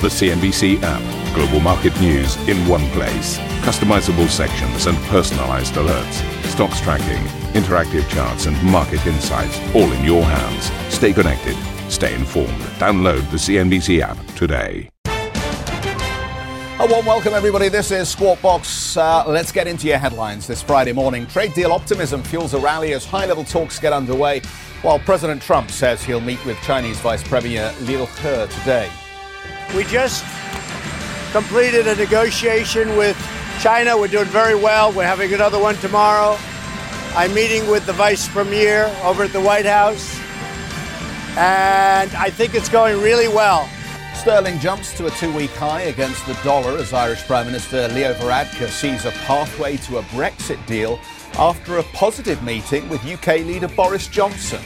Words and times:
The 0.00 0.06
CNBC 0.06 0.78
app. 0.84 1.34
Global 1.34 1.58
market 1.58 2.00
news 2.00 2.36
in 2.48 2.56
one 2.68 2.88
place. 2.90 3.36
Customizable 3.66 4.28
sections 4.28 4.86
and 4.86 4.96
personalized 5.08 5.74
alerts. 5.74 6.44
Stocks 6.44 6.80
tracking, 6.80 7.20
interactive 7.60 8.08
charts, 8.08 8.46
and 8.46 8.62
market 8.62 9.04
insights 9.08 9.58
all 9.74 9.90
in 9.90 10.04
your 10.04 10.22
hands. 10.22 10.70
Stay 10.94 11.12
connected. 11.12 11.56
Stay 11.90 12.14
informed. 12.14 12.60
Download 12.78 13.28
the 13.32 13.38
CNBC 13.38 14.00
app 14.00 14.16
today. 14.36 14.88
A 15.04 16.86
warm 16.88 17.04
welcome, 17.04 17.34
everybody. 17.34 17.68
This 17.68 17.90
is 17.90 18.08
Squawk 18.08 18.40
Box. 18.40 18.96
Uh, 18.96 19.24
let's 19.26 19.50
get 19.50 19.66
into 19.66 19.88
your 19.88 19.98
headlines 19.98 20.46
this 20.46 20.62
Friday 20.62 20.92
morning. 20.92 21.26
Trade 21.26 21.54
deal 21.54 21.72
optimism 21.72 22.22
fuels 22.22 22.54
a 22.54 22.58
rally 22.60 22.92
as 22.92 23.04
high 23.04 23.26
level 23.26 23.42
talks 23.42 23.80
get 23.80 23.92
underway, 23.92 24.42
while 24.82 25.00
President 25.00 25.42
Trump 25.42 25.72
says 25.72 26.04
he'll 26.04 26.20
meet 26.20 26.46
with 26.46 26.56
Chinese 26.62 27.00
Vice 27.00 27.24
Premier 27.24 27.74
Liu 27.80 28.06
He 28.06 28.46
today. 28.60 28.88
We 29.76 29.84
just 29.84 30.24
completed 31.32 31.86
a 31.86 31.94
negotiation 31.94 32.96
with 32.96 33.16
China. 33.60 33.98
We're 33.98 34.08
doing 34.08 34.26
very 34.26 34.54
well. 34.54 34.92
We're 34.92 35.04
having 35.04 35.34
another 35.34 35.58
one 35.58 35.74
tomorrow. 35.76 36.38
I'm 37.14 37.34
meeting 37.34 37.68
with 37.68 37.84
the 37.84 37.92
vice 37.92 38.26
premier 38.28 38.84
over 39.02 39.24
at 39.24 39.32
the 39.32 39.40
White 39.40 39.66
House, 39.66 40.18
and 41.36 42.10
I 42.14 42.30
think 42.30 42.54
it's 42.54 42.68
going 42.68 43.00
really 43.02 43.28
well. 43.28 43.68
Sterling 44.14 44.58
jumps 44.58 44.96
to 44.96 45.06
a 45.06 45.10
two 45.10 45.32
week 45.34 45.50
high 45.50 45.82
against 45.82 46.26
the 46.26 46.34
dollar 46.42 46.78
as 46.78 46.92
Irish 46.92 47.22
Prime 47.24 47.46
Minister 47.46 47.88
Leo 47.88 48.14
Varadkar 48.14 48.68
sees 48.68 49.04
a 49.04 49.10
pathway 49.26 49.76
to 49.78 49.98
a 49.98 50.02
Brexit 50.04 50.64
deal 50.66 50.98
after 51.38 51.78
a 51.78 51.82
positive 51.94 52.42
meeting 52.42 52.88
with 52.88 53.04
UK 53.06 53.38
leader 53.38 53.68
Boris 53.68 54.06
Johnson. 54.08 54.62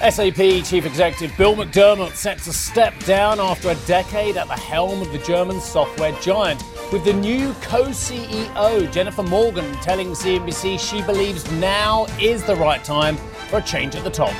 SAP 0.00 0.64
Chief 0.64 0.84
Executive 0.84 1.34
Bill 1.38 1.54
McDermott 1.54 2.14
set 2.14 2.38
to 2.38 2.52
step 2.52 2.98
down 3.04 3.38
after 3.38 3.70
a 3.70 3.74
decade 3.86 4.36
at 4.36 4.48
the 4.48 4.54
helm 4.54 5.00
of 5.00 5.12
the 5.12 5.18
German 5.18 5.60
software 5.60 6.12
giant, 6.20 6.62
with 6.92 7.04
the 7.04 7.12
new 7.12 7.52
co 7.62 7.84
CEO, 7.84 8.90
Jennifer 8.92 9.22
Morgan, 9.22 9.72
telling 9.74 10.08
CNBC 10.08 10.80
she 10.80 11.00
believes 11.02 11.50
now 11.52 12.06
is 12.20 12.42
the 12.44 12.56
right 12.56 12.82
time 12.82 13.16
for 13.48 13.58
a 13.58 13.62
change 13.62 13.94
at 13.94 14.02
the 14.02 14.10
top. 14.10 14.34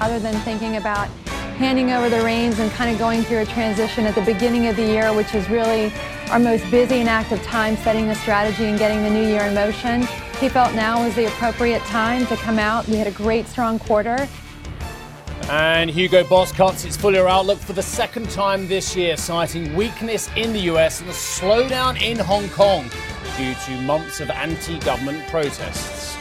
Other 0.00 0.18
than 0.18 0.34
thinking 0.40 0.76
about 0.76 1.08
handing 1.56 1.92
over 1.92 2.10
the 2.10 2.22
reins 2.22 2.58
and 2.58 2.70
kind 2.72 2.90
of 2.90 2.98
going 2.98 3.22
through 3.22 3.38
a 3.38 3.46
transition 3.46 4.04
at 4.06 4.14
the 4.14 4.22
beginning 4.22 4.66
of 4.66 4.76
the 4.76 4.84
year, 4.84 5.14
which 5.14 5.34
is 5.34 5.48
really 5.48 5.92
our 6.30 6.40
most 6.40 6.68
busy 6.70 6.96
and 6.96 7.08
active 7.08 7.42
time 7.44 7.76
setting 7.76 8.08
the 8.08 8.14
strategy 8.16 8.64
and 8.64 8.78
getting 8.78 9.02
the 9.04 9.10
new 9.10 9.26
year 9.26 9.42
in 9.42 9.54
motion. 9.54 10.02
He 10.40 10.48
felt 10.48 10.74
now 10.74 11.02
was 11.02 11.14
the 11.14 11.26
appropriate 11.26 11.82
time 11.84 12.26
to 12.26 12.36
come 12.36 12.58
out. 12.58 12.86
We 12.88 12.96
had 12.96 13.06
a 13.06 13.12
great, 13.12 13.46
strong 13.46 13.78
quarter. 13.78 14.28
And 15.48 15.88
Hugo 15.88 16.24
Boss 16.24 16.50
cuts 16.52 16.84
its 16.84 16.96
full 16.96 17.12
year 17.12 17.28
outlook 17.28 17.58
for 17.58 17.72
the 17.72 17.82
second 17.82 18.30
time 18.30 18.66
this 18.66 18.96
year, 18.96 19.16
citing 19.16 19.74
weakness 19.76 20.28
in 20.36 20.52
the 20.52 20.60
US 20.72 21.00
and 21.00 21.10
a 21.10 21.12
slowdown 21.12 22.00
in 22.00 22.18
Hong 22.18 22.48
Kong 22.48 22.90
due 23.36 23.54
to 23.54 23.80
months 23.82 24.20
of 24.20 24.30
anti 24.30 24.78
government 24.80 25.26
protests. 25.28 26.16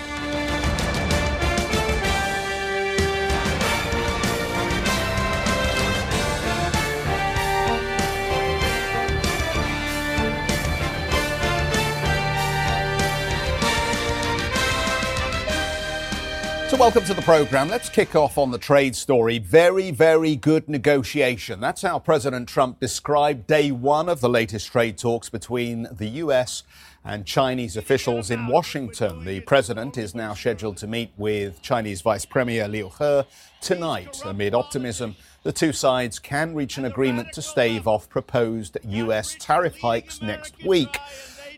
So, 16.75 16.81
welcome 16.81 17.05
to 17.05 17.13
the 17.13 17.21
program. 17.21 17.69
Let's 17.69 17.87
kick 17.87 18.17
off 18.17 18.37
on 18.37 18.51
the 18.51 18.57
trade 18.57 18.97
story. 18.97 19.39
Very, 19.39 19.91
very 19.91 20.35
good 20.35 20.67
negotiation. 20.67 21.61
That's 21.61 21.83
how 21.83 21.99
President 21.99 22.49
Trump 22.49 22.81
described 22.81 23.47
day 23.47 23.71
one 23.71 24.09
of 24.09 24.19
the 24.19 24.27
latest 24.27 24.73
trade 24.73 24.97
talks 24.97 25.29
between 25.29 25.87
the 25.89 26.07
U.S. 26.07 26.63
and 27.05 27.25
Chinese 27.25 27.77
officials 27.77 28.29
in 28.29 28.47
Washington. 28.47 29.23
The 29.23 29.39
president 29.39 29.97
is 29.97 30.13
now 30.13 30.33
scheduled 30.33 30.75
to 30.77 30.87
meet 30.87 31.13
with 31.15 31.61
Chinese 31.61 32.01
Vice 32.01 32.25
Premier 32.25 32.67
Liu 32.67 32.91
He 32.99 33.21
tonight. 33.61 34.21
Amid 34.25 34.53
optimism, 34.53 35.15
the 35.43 35.53
two 35.53 35.71
sides 35.71 36.19
can 36.19 36.53
reach 36.53 36.77
an 36.77 36.83
agreement 36.83 37.31
to 37.35 37.41
stave 37.41 37.87
off 37.87 38.09
proposed 38.09 38.77
U.S. 38.83 39.37
tariff 39.39 39.79
hikes 39.79 40.21
next 40.21 40.61
week. 40.65 40.97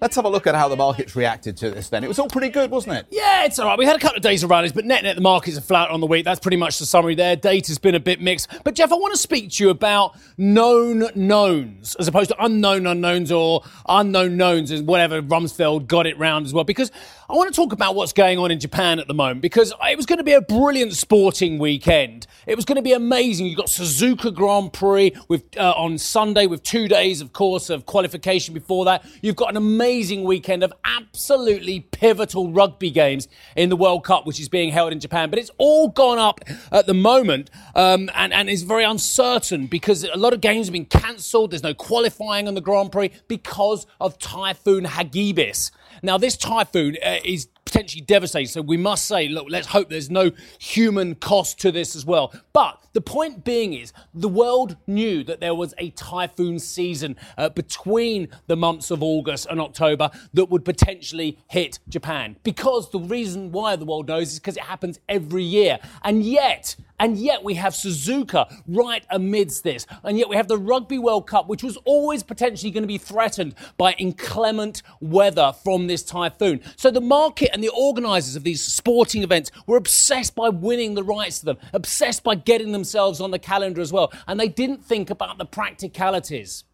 Let's 0.02 0.16
have 0.16 0.26
a 0.26 0.30
look 0.30 0.48
at 0.48 0.56
how 0.56 0.68
the 0.68 0.76
markets 0.76 1.16
reacted 1.16 1.58
to 1.58 1.72
this 1.72 1.90
then. 1.90 2.04
It 2.04 2.08
was 2.08 2.20
all 2.20 2.28
pretty 2.28 2.50
good, 2.50 2.72
wasn't 2.72 2.98
it? 2.98 3.08
Yeah, 3.10 3.46
it's 3.46 3.58
all 3.60 3.68
right. 3.68 3.78
We 3.78 3.86
had 3.86 3.96
a 3.96 4.00
couple 4.00 4.18
of 4.18 4.24
days 4.24 4.44
of 4.44 4.50
rallies, 4.50 4.72
but 4.72 4.86
net 4.86 5.04
net, 5.04 5.16
the 5.16 5.22
markets 5.22 5.58
are 5.58 5.62
flat 5.62 5.90
on 5.90 6.00
the 6.00 6.08
week. 6.08 6.26
That's 6.26 6.40
pretty 6.40 6.58
much 6.58 6.80
the 6.80 6.86
summary 6.86 7.16
there. 7.16 7.36
Data's 7.36 7.78
been 7.78 7.96
a 7.96 8.00
bit 8.00 8.22
mixed. 8.22 8.50
But, 8.64 8.76
Geoff, 8.76 8.92
I 8.92 8.96
want 8.96 9.14
to 9.14 9.20
speak 9.20 9.52
to 9.52 9.64
you 9.64 9.70
about 9.70 10.16
known 10.38 11.10
knowns 11.16 11.96
as 11.96 12.08
opposed 12.08 12.30
to 12.30 12.44
unknown 12.44 12.86
unknowns 12.88 13.32
or 13.32 13.64
unknown 13.88 14.38
knowns, 14.38 14.72
as 14.72 14.82
whatever 14.82 15.22
Rumsfeld 15.22 15.88
got 15.88 16.06
it 16.06 16.18
round 16.18 16.46
as 16.46 16.54
well. 16.54 16.64
Because 16.64 16.92
I 17.30 17.34
want 17.34 17.54
to 17.54 17.62
talk 17.62 17.74
about 17.74 17.94
what's 17.94 18.14
going 18.14 18.40
on 18.40 18.52
in 18.52 18.60
Japan 18.62 19.00
at 19.00 19.08
the 19.10 19.14
moment 19.14 19.42
because 19.42 19.74
it 19.90 19.98
was 19.98 20.06
going 20.06 20.20
to 20.20 20.24
be 20.24 20.32
a 20.32 20.40
brilliant 20.40 20.94
sporting 20.94 21.60
weekend. 21.60 22.26
It 22.46 22.56
was 22.56 22.64
going 22.64 22.78
to 22.78 22.82
be 22.82 22.94
amazing. 22.94 23.48
You've 23.48 23.58
got 23.58 23.66
Suzuka 23.66 24.34
Grand 24.34 24.72
Prix 24.72 25.12
with 25.28 25.44
uh, 25.58 25.74
on 25.76 25.98
Sunday 25.98 26.48
with 26.48 26.64
two 26.64 26.88
days, 26.88 27.20
of 27.20 27.34
course, 27.34 27.70
of 27.70 27.86
qualification 27.86 28.54
before 28.54 28.86
that. 28.86 29.04
You've 29.22 29.36
got 29.36 29.50
an 29.50 29.58
amazing 29.58 30.24
weekend 30.24 30.64
of 30.64 30.72
absolutely 30.86 31.82
pivotal 31.82 32.54
rugby 32.54 32.92
games 32.92 33.28
in 33.58 33.68
the 33.68 33.76
World 33.76 34.06
Cup, 34.06 34.26
which 34.26 34.40
is 34.40 34.48
being 34.48 34.72
held 34.72 34.94
in 34.94 35.02
Japan. 35.02 35.30
But 35.30 35.40
it's 35.40 35.52
all 35.58 35.90
gone 35.90 36.20
up 36.20 36.40
at 36.72 36.88
the 36.88 36.94
moment 36.94 37.50
um, 37.76 38.10
and, 38.16 38.32
and 38.32 38.50
is 38.50 38.64
very 38.64 38.86
uncertain 38.86 39.68
because 39.68 40.06
a 40.06 40.16
lot 40.16 40.32
of 40.32 40.40
games 40.40 40.68
have 40.68 40.74
been 40.74 40.86
cancelled. 40.86 41.52
There's 41.52 41.62
no 41.62 41.74
qualifying 41.74 42.48
on 42.48 42.54
the 42.54 42.62
Grand 42.62 42.94
Prix 42.94 43.12
because 43.28 43.86
of 44.00 44.18
Typhoon 44.18 44.86
Hagibis. 44.86 45.72
Now, 46.04 46.18
this 46.18 46.38
typhoon 46.38 46.98
uh, 47.06 47.18
is 47.24 47.48
potentially 47.68 48.02
devastating. 48.02 48.48
So 48.48 48.62
we 48.62 48.78
must 48.78 49.06
say, 49.06 49.28
look, 49.28 49.48
let's 49.50 49.68
hope 49.68 49.90
there's 49.90 50.10
no 50.10 50.32
human 50.60 51.16
cost 51.16 51.60
to 51.62 51.72
this 51.72 51.96
as 51.96 52.06
well. 52.06 52.34
But 52.54 52.82
the 52.94 53.02
point 53.02 53.44
being 53.44 53.74
is, 53.74 53.94
the 54.14 54.30
world 54.30 54.78
knew 54.88 55.24
that 55.26 55.40
there 55.40 55.54
was 55.54 55.74
a 55.78 55.90
typhoon 55.92 56.60
season 56.60 57.16
uh, 57.38 57.50
between 57.50 58.30
the 58.48 58.56
months 58.56 58.90
of 58.90 59.04
August 59.04 59.48
and 59.50 59.60
October 59.60 60.10
that 60.34 60.46
would 60.46 60.66
potentially 60.66 61.38
hit 61.48 61.80
Japan. 61.90 62.38
Because 62.44 62.90
the 62.90 63.00
reason 63.00 63.52
why 63.52 63.76
the 63.76 63.86
world 63.86 64.08
knows 64.08 64.32
is 64.32 64.40
because 64.40 64.58
it 64.58 64.64
happens 64.64 65.00
every 65.10 65.44
year. 65.44 65.78
And 66.04 66.24
yet, 66.24 66.76
and 67.00 67.18
yet 67.18 67.44
we 67.44 67.56
have 67.56 67.74
Suzuka 67.74 68.52
right 68.68 69.06
amidst 69.10 69.64
this. 69.64 69.86
And 70.04 70.18
yet 70.18 70.30
we 70.30 70.36
have 70.36 70.48
the 70.48 70.58
Rugby 70.58 70.98
World 70.98 71.28
Cup, 71.28 71.48
which 71.48 71.64
was 71.64 71.78
always 71.86 72.24
potentially 72.24 72.72
going 72.72 72.84
to 72.84 72.88
be 72.88 72.98
threatened 72.98 73.54
by 73.78 73.92
inclement 73.94 74.82
weather 75.00 75.54
from 75.64 75.88
this 75.88 76.02
typhoon. 76.02 76.62
So 76.76 76.90
the 76.90 77.02
market 77.02 77.54
and 77.58 77.64
the 77.64 77.70
organisers 77.70 78.36
of 78.36 78.44
these 78.44 78.62
sporting 78.62 79.24
events 79.24 79.50
were 79.66 79.78
obsessed 79.78 80.36
by 80.36 80.48
winning 80.48 80.94
the 80.94 81.02
rights 81.02 81.40
to 81.40 81.46
them, 81.46 81.58
obsessed 81.74 82.24
by 82.24 82.36
getting 82.36 82.72
themselves 82.72 83.20
on 83.20 83.32
the 83.32 83.40
calendar 83.40 83.82
as 83.82 83.92
well. 83.92 84.14
And 84.28 84.40
they 84.40 84.48
didn't 84.48 84.86
think 84.86 85.10
about 85.10 85.40
the 85.40 85.46
practicalities. 85.46 86.66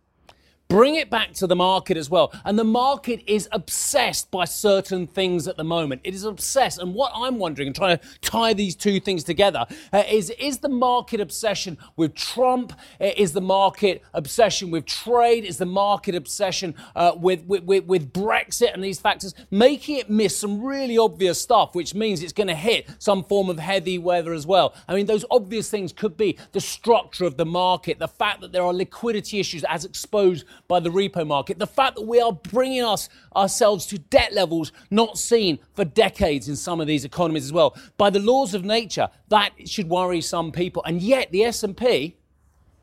Bring 0.74 0.96
it 0.96 1.12
back 1.12 1.34
to 1.34 1.46
the 1.46 1.56
market 1.56 1.98
as 1.98 2.10
well. 2.10 2.34
And 2.44 2.58
the 2.58 2.64
market 2.64 3.22
is 3.28 3.48
obsessed 3.52 4.32
by 4.32 4.46
certain 4.46 5.06
things 5.06 5.48
at 5.48 5.56
the 5.56 5.64
moment. 5.64 6.02
It 6.04 6.16
is 6.16 6.24
obsessed. 6.24 6.80
And 6.80 6.96
what 6.96 7.12
I'm 7.14 7.38
wondering, 7.38 7.68
and 7.68 7.76
trying 7.76 8.00
to 8.00 8.04
tie 8.22 8.54
these 8.54 8.76
two 8.76 9.00
things 9.00 9.24
together, 9.24 9.68
uh, 9.94 10.02
is 10.10 10.32
is 10.32 10.58
the 10.58 10.70
market 10.70 11.22
obsession 11.22 11.78
with 11.96 12.16
Trump? 12.16 12.74
Uh, 13.00 13.12
is 13.16 13.34
the 13.34 13.40
market 13.40 14.02
obsession 14.16 14.72
with 14.72 14.88
trade? 14.88 15.46
Is 15.46 15.58
the 15.60 15.68
market 15.68 16.16
obsession 16.16 16.74
uh, 16.96 17.12
with, 17.16 17.46
with, 17.46 17.66
with, 17.66 17.86
with 17.86 18.12
Brexit 18.12 18.74
and 18.74 18.84
these 18.84 19.00
factors 19.00 19.36
making 19.52 19.98
it 19.98 20.10
miss 20.10 20.36
some 20.36 20.60
really 20.60 20.98
obvious 20.98 21.40
stuff, 21.40 21.76
which 21.76 21.94
means 21.94 22.24
it's 22.24 22.34
going 22.34 22.48
to 22.48 22.56
hit 22.56 22.90
some 22.98 23.24
form 23.26 23.48
of 23.52 23.60
heavy 23.60 24.00
weather 24.00 24.34
as 24.34 24.48
well? 24.48 24.74
I 24.88 24.96
mean, 24.96 25.06
those 25.06 25.24
obvious 25.30 25.70
things 25.70 25.94
could 25.94 26.18
be 26.18 26.40
the 26.52 26.62
structure 26.62 27.26
of 27.26 27.38
the 27.38 27.46
market, 27.46 28.00
the 28.00 28.08
fact 28.08 28.42
that 28.42 28.52
there 28.52 28.64
are 28.64 28.74
liquidity 28.74 29.40
issues 29.40 29.64
as 29.66 29.86
exposed 29.86 30.48
by 30.68 30.80
the 30.80 30.90
repo 30.90 31.26
market, 31.26 31.60
the 31.60 31.68
fact 31.68 31.96
that 31.96 32.04
we 32.04 32.20
are 32.20 32.34
bringing 32.34 32.84
us 32.84 33.10
ourselves 33.36 33.86
to 33.88 33.98
debt 33.98 34.34
levels 34.34 34.72
not 34.90 35.18
seen 35.18 35.60
for 35.74 35.86
decades 35.86 36.48
in 36.50 36.56
some 36.56 36.80
of 36.82 36.88
these 36.88 37.06
economies 37.06 37.46
as 37.46 37.54
well. 37.54 37.76
By 37.98 38.10
the 38.10 38.20
laws 38.20 38.54
of 38.54 38.64
nature, 38.64 39.10
that 39.30 39.52
should 39.66 39.90
worry 39.90 40.22
some 40.22 40.52
people. 40.52 40.84
And 40.86 41.02
yet 41.02 41.32
the 41.32 41.44
S&P 41.44 42.16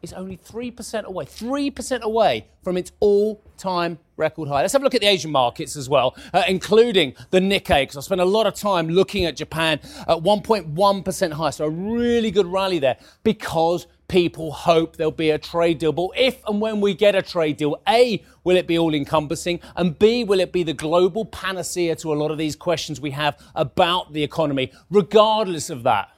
is 0.03 0.13
only 0.15 0.37
3% 0.37 1.05
away, 1.05 1.25
3% 1.25 2.01
away 2.01 2.47
from 2.63 2.77
its 2.77 2.93
all-time 3.01 3.99
record 4.17 4.49
high. 4.49 4.63
Let's 4.63 4.73
have 4.73 4.83
a 4.83 4.85
look 4.85 4.95
at 4.95 5.03
the 5.03 5.07
Asian 5.07 5.31
markets 5.31 5.77
as 5.77 5.89
well, 5.89 6.17
uh, 6.33 6.43
including 6.49 7.15
the 7.31 7.39
Nikkei, 7.39 7.83
because 7.83 7.97
I 7.97 8.01
spent 8.01 8.21
a 8.21 8.25
lot 8.25 8.47
of 8.47 8.55
time 8.55 8.89
looking 8.89 9.27
at 9.27 9.37
Japan 9.37 9.79
at 10.09 10.19
1.1% 10.19 11.33
high. 11.33 11.51
So 11.51 11.67
a 11.67 11.71
really 11.71 12.31
good 12.31 12.47
rally 12.47 12.79
there 12.79 12.97
because 13.25 13.87
people 14.11 14.51
hope 14.51 14.97
there'll 14.97 15.13
be 15.13 15.31
a 15.31 15.39
trade 15.39 15.79
deal. 15.79 15.93
But 15.93 16.11
if 16.17 16.43
and 16.47 16.61
when 16.61 16.81
we 16.81 16.95
get 16.95 17.15
a 17.15 17.23
trade 17.23 17.57
deal, 17.57 17.81
A, 17.89 18.23
will 18.43 18.57
it 18.57 18.67
be 18.67 18.77
all 18.77 18.93
encompassing? 18.93 19.61
And 19.77 19.97
B, 19.99 20.25
will 20.25 20.41
it 20.41 20.53
be 20.53 20.65
the 20.65 20.73
global 20.75 21.25
panacea 21.25 21.95
to 21.97 22.13
a 22.13 22.17
lot 22.17 22.33
of 22.33 22.37
these 22.37 22.57
questions 22.57 23.01
we 23.01 23.13
have 23.13 23.39
about 23.55 24.13
the 24.13 24.25
economy? 24.25 24.73
Regardless 24.91 25.71
of 25.71 25.85
that, 25.85 26.11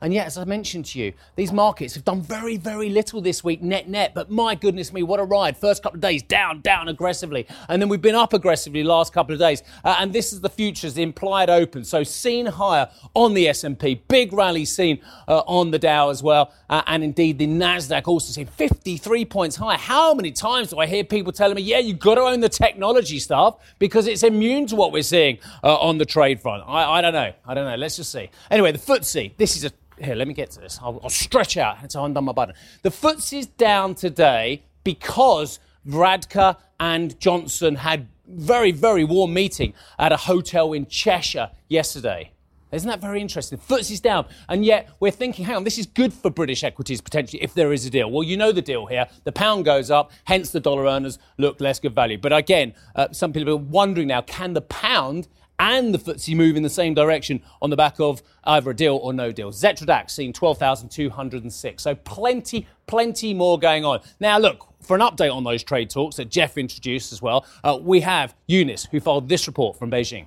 And 0.00 0.14
yet, 0.14 0.28
as 0.28 0.38
I 0.38 0.44
mentioned 0.44 0.86
to 0.86 0.98
you, 1.00 1.12
these 1.34 1.52
markets 1.52 1.94
have 1.94 2.04
done 2.04 2.22
very, 2.22 2.56
very 2.56 2.88
little 2.88 3.20
this 3.20 3.42
week, 3.42 3.62
net 3.62 3.88
net. 3.88 4.14
But 4.14 4.30
my 4.30 4.54
goodness 4.54 4.92
me, 4.92 5.02
what 5.02 5.18
a 5.18 5.24
ride. 5.24 5.56
First 5.56 5.82
couple 5.82 5.96
of 5.96 6.00
days 6.00 6.22
down, 6.22 6.60
down 6.60 6.88
aggressively. 6.88 7.46
And 7.68 7.82
then 7.82 7.88
we've 7.88 8.00
been 8.00 8.14
up 8.14 8.32
aggressively 8.32 8.84
last 8.84 9.12
couple 9.12 9.32
of 9.32 9.40
days. 9.40 9.62
Uh, 9.84 9.96
and 9.98 10.12
this 10.12 10.32
is 10.32 10.40
the 10.40 10.48
futures, 10.48 10.94
the 10.94 11.02
implied 11.02 11.50
open. 11.50 11.84
So 11.84 12.04
seen 12.04 12.46
higher 12.46 12.88
on 13.14 13.34
the 13.34 13.48
S&P. 13.48 13.96
Big 14.06 14.32
rally 14.32 14.64
seen 14.64 15.00
uh, 15.26 15.38
on 15.46 15.72
the 15.72 15.78
Dow 15.80 16.10
as 16.10 16.22
well. 16.22 16.52
Uh, 16.70 16.82
and 16.86 17.02
indeed, 17.02 17.38
the 17.38 17.48
NASDAQ 17.48 18.06
also 18.06 18.32
seen 18.32 18.46
53 18.46 19.24
points 19.24 19.56
higher. 19.56 19.78
How 19.78 20.14
many 20.14 20.30
times 20.30 20.70
do 20.70 20.78
I 20.78 20.86
hear 20.86 21.02
people 21.02 21.32
telling 21.32 21.56
me, 21.56 21.62
yeah, 21.62 21.78
you've 21.78 21.98
got 21.98 22.14
to 22.16 22.20
own 22.20 22.38
the 22.38 22.48
technology 22.48 23.18
stuff 23.18 23.56
because 23.80 24.06
it's 24.06 24.22
immune 24.22 24.66
to 24.68 24.76
what 24.76 24.92
we're 24.92 25.02
seeing 25.02 25.38
uh, 25.64 25.76
on 25.76 25.98
the 25.98 26.06
trade 26.06 26.40
front? 26.40 26.62
I, 26.68 26.98
I 26.98 27.00
don't 27.00 27.14
know. 27.14 27.32
I 27.44 27.54
don't 27.54 27.66
know. 27.66 27.76
Let's 27.76 27.96
just 27.96 28.12
see. 28.12 28.30
Anyway, 28.48 28.70
the 28.70 28.78
FTSE, 28.78 29.36
this 29.36 29.56
is 29.56 29.64
a 29.64 29.72
here, 30.02 30.14
let 30.14 30.28
me 30.28 30.34
get 30.34 30.50
to 30.52 30.60
this. 30.60 30.78
I'll, 30.82 31.00
I'll 31.02 31.10
stretch 31.10 31.56
out 31.56 31.82
until 31.82 32.02
I 32.02 32.06
undone 32.06 32.24
my 32.24 32.32
button. 32.32 32.54
The 32.82 32.90
FTSE's 32.90 33.46
down 33.46 33.94
today 33.94 34.62
because 34.84 35.60
Varadkar 35.86 36.56
and 36.80 37.18
Johnson 37.20 37.76
had 37.76 38.08
very, 38.26 38.72
very 38.72 39.04
warm 39.04 39.32
meeting 39.32 39.74
at 39.98 40.12
a 40.12 40.16
hotel 40.16 40.72
in 40.72 40.86
Cheshire 40.86 41.50
yesterday. 41.68 42.32
Isn't 42.70 42.88
that 42.90 43.00
very 43.00 43.22
interesting? 43.22 43.58
FTSE's 43.58 44.00
down, 44.00 44.26
and 44.46 44.62
yet 44.62 44.90
we're 45.00 45.10
thinking, 45.10 45.46
hang 45.46 45.56
on, 45.56 45.64
this 45.64 45.78
is 45.78 45.86
good 45.86 46.12
for 46.12 46.28
British 46.28 46.62
equities 46.62 47.00
potentially 47.00 47.42
if 47.42 47.54
there 47.54 47.72
is 47.72 47.86
a 47.86 47.90
deal. 47.90 48.10
Well, 48.10 48.22
you 48.22 48.36
know 48.36 48.52
the 48.52 48.60
deal 48.60 48.84
here. 48.84 49.06
The 49.24 49.32
pound 49.32 49.64
goes 49.64 49.90
up, 49.90 50.10
hence 50.24 50.50
the 50.50 50.60
dollar 50.60 50.84
earners 50.84 51.18
look 51.38 51.60
less 51.62 51.80
good 51.80 51.94
value. 51.94 52.18
But 52.18 52.34
again, 52.34 52.74
uh, 52.94 53.08
some 53.12 53.32
people 53.32 53.54
are 53.54 53.56
wondering 53.56 54.08
now, 54.08 54.20
can 54.20 54.52
the 54.52 54.60
pound 54.60 55.28
and 55.58 55.94
the 55.94 55.98
FTSE 55.98 56.36
move 56.36 56.56
in 56.56 56.62
the 56.62 56.70
same 56.70 56.94
direction 56.94 57.42
on 57.60 57.70
the 57.70 57.76
back 57.76 57.98
of 58.00 58.22
either 58.44 58.70
a 58.70 58.76
deal 58.76 58.96
or 58.96 59.12
no 59.12 59.32
deal. 59.32 59.50
Xetra 59.50 60.08
seeing 60.08 60.32
12,206. 60.32 61.82
So 61.82 61.94
plenty, 61.94 62.66
plenty 62.86 63.34
more 63.34 63.58
going 63.58 63.84
on. 63.84 64.00
Now, 64.20 64.38
look, 64.38 64.66
for 64.80 64.94
an 64.94 65.02
update 65.02 65.34
on 65.34 65.44
those 65.44 65.62
trade 65.62 65.90
talks 65.90 66.16
that 66.16 66.30
Geoff 66.30 66.56
introduced 66.56 67.12
as 67.12 67.20
well, 67.20 67.44
uh, 67.64 67.78
we 67.80 68.00
have 68.00 68.34
Eunice, 68.46 68.86
who 68.90 69.00
filed 69.00 69.28
this 69.28 69.46
report 69.46 69.78
from 69.78 69.90
Beijing. 69.90 70.26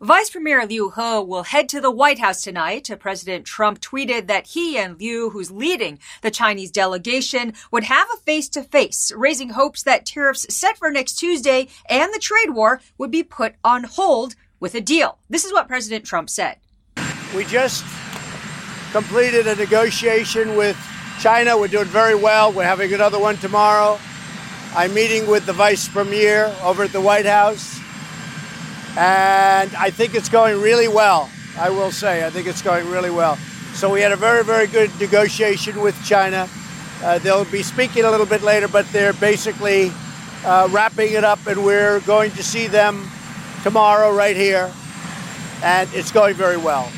Vice 0.00 0.30
Premier 0.30 0.64
Liu 0.64 0.90
He 0.90 1.00
will 1.00 1.42
head 1.42 1.68
to 1.70 1.80
the 1.80 1.90
White 1.90 2.20
House 2.20 2.40
tonight. 2.40 2.88
President 3.00 3.44
Trump 3.44 3.80
tweeted 3.80 4.28
that 4.28 4.46
he 4.46 4.78
and 4.78 4.96
Liu, 4.96 5.30
who's 5.30 5.50
leading 5.50 5.98
the 6.22 6.30
Chinese 6.30 6.70
delegation, 6.70 7.52
would 7.72 7.82
have 7.82 8.06
a 8.14 8.18
face 8.18 8.48
to 8.50 8.62
face, 8.62 9.10
raising 9.16 9.50
hopes 9.50 9.82
that 9.82 10.06
tariffs 10.06 10.46
set 10.54 10.78
for 10.78 10.92
next 10.92 11.14
Tuesday 11.14 11.66
and 11.90 12.14
the 12.14 12.20
trade 12.20 12.50
war 12.50 12.80
would 12.96 13.10
be 13.10 13.24
put 13.24 13.56
on 13.64 13.82
hold 13.82 14.36
with 14.60 14.76
a 14.76 14.80
deal. 14.80 15.18
This 15.28 15.44
is 15.44 15.52
what 15.52 15.66
President 15.66 16.04
Trump 16.04 16.30
said. 16.30 16.58
We 17.34 17.44
just 17.44 17.84
completed 18.92 19.48
a 19.48 19.56
negotiation 19.56 20.54
with 20.54 20.78
China. 21.18 21.58
We're 21.58 21.66
doing 21.66 21.86
very 21.86 22.14
well. 22.14 22.52
We're 22.52 22.62
having 22.62 22.94
another 22.94 23.18
one 23.18 23.36
tomorrow. 23.38 23.98
I'm 24.76 24.94
meeting 24.94 25.26
with 25.26 25.44
the 25.44 25.52
vice 25.52 25.88
premier 25.88 26.54
over 26.62 26.84
at 26.84 26.92
the 26.92 27.00
White 27.00 27.26
House. 27.26 27.80
And 28.98 29.72
I 29.76 29.90
think 29.90 30.16
it's 30.16 30.28
going 30.28 30.60
really 30.60 30.88
well. 30.88 31.30
I 31.56 31.70
will 31.70 31.92
say, 31.92 32.26
I 32.26 32.30
think 32.30 32.48
it's 32.48 32.62
going 32.62 32.90
really 32.90 33.10
well. 33.10 33.36
So 33.74 33.88
we 33.92 34.00
had 34.00 34.10
a 34.10 34.16
very, 34.16 34.42
very 34.42 34.66
good 34.66 34.90
negotiation 34.98 35.80
with 35.80 35.94
China. 36.04 36.48
Uh, 37.04 37.20
they'll 37.20 37.44
be 37.44 37.62
speaking 37.62 38.04
a 38.04 38.10
little 38.10 38.26
bit 38.26 38.42
later, 38.42 38.66
but 38.66 38.90
they're 38.90 39.12
basically 39.12 39.92
uh, 40.44 40.66
wrapping 40.72 41.12
it 41.12 41.22
up, 41.22 41.46
and 41.46 41.64
we're 41.64 42.00
going 42.00 42.32
to 42.32 42.42
see 42.42 42.66
them 42.66 43.08
tomorrow 43.62 44.12
right 44.12 44.34
here. 44.34 44.68
And 45.62 45.88
it's 45.94 46.10
going 46.10 46.34
very 46.34 46.56
well. 46.56 46.90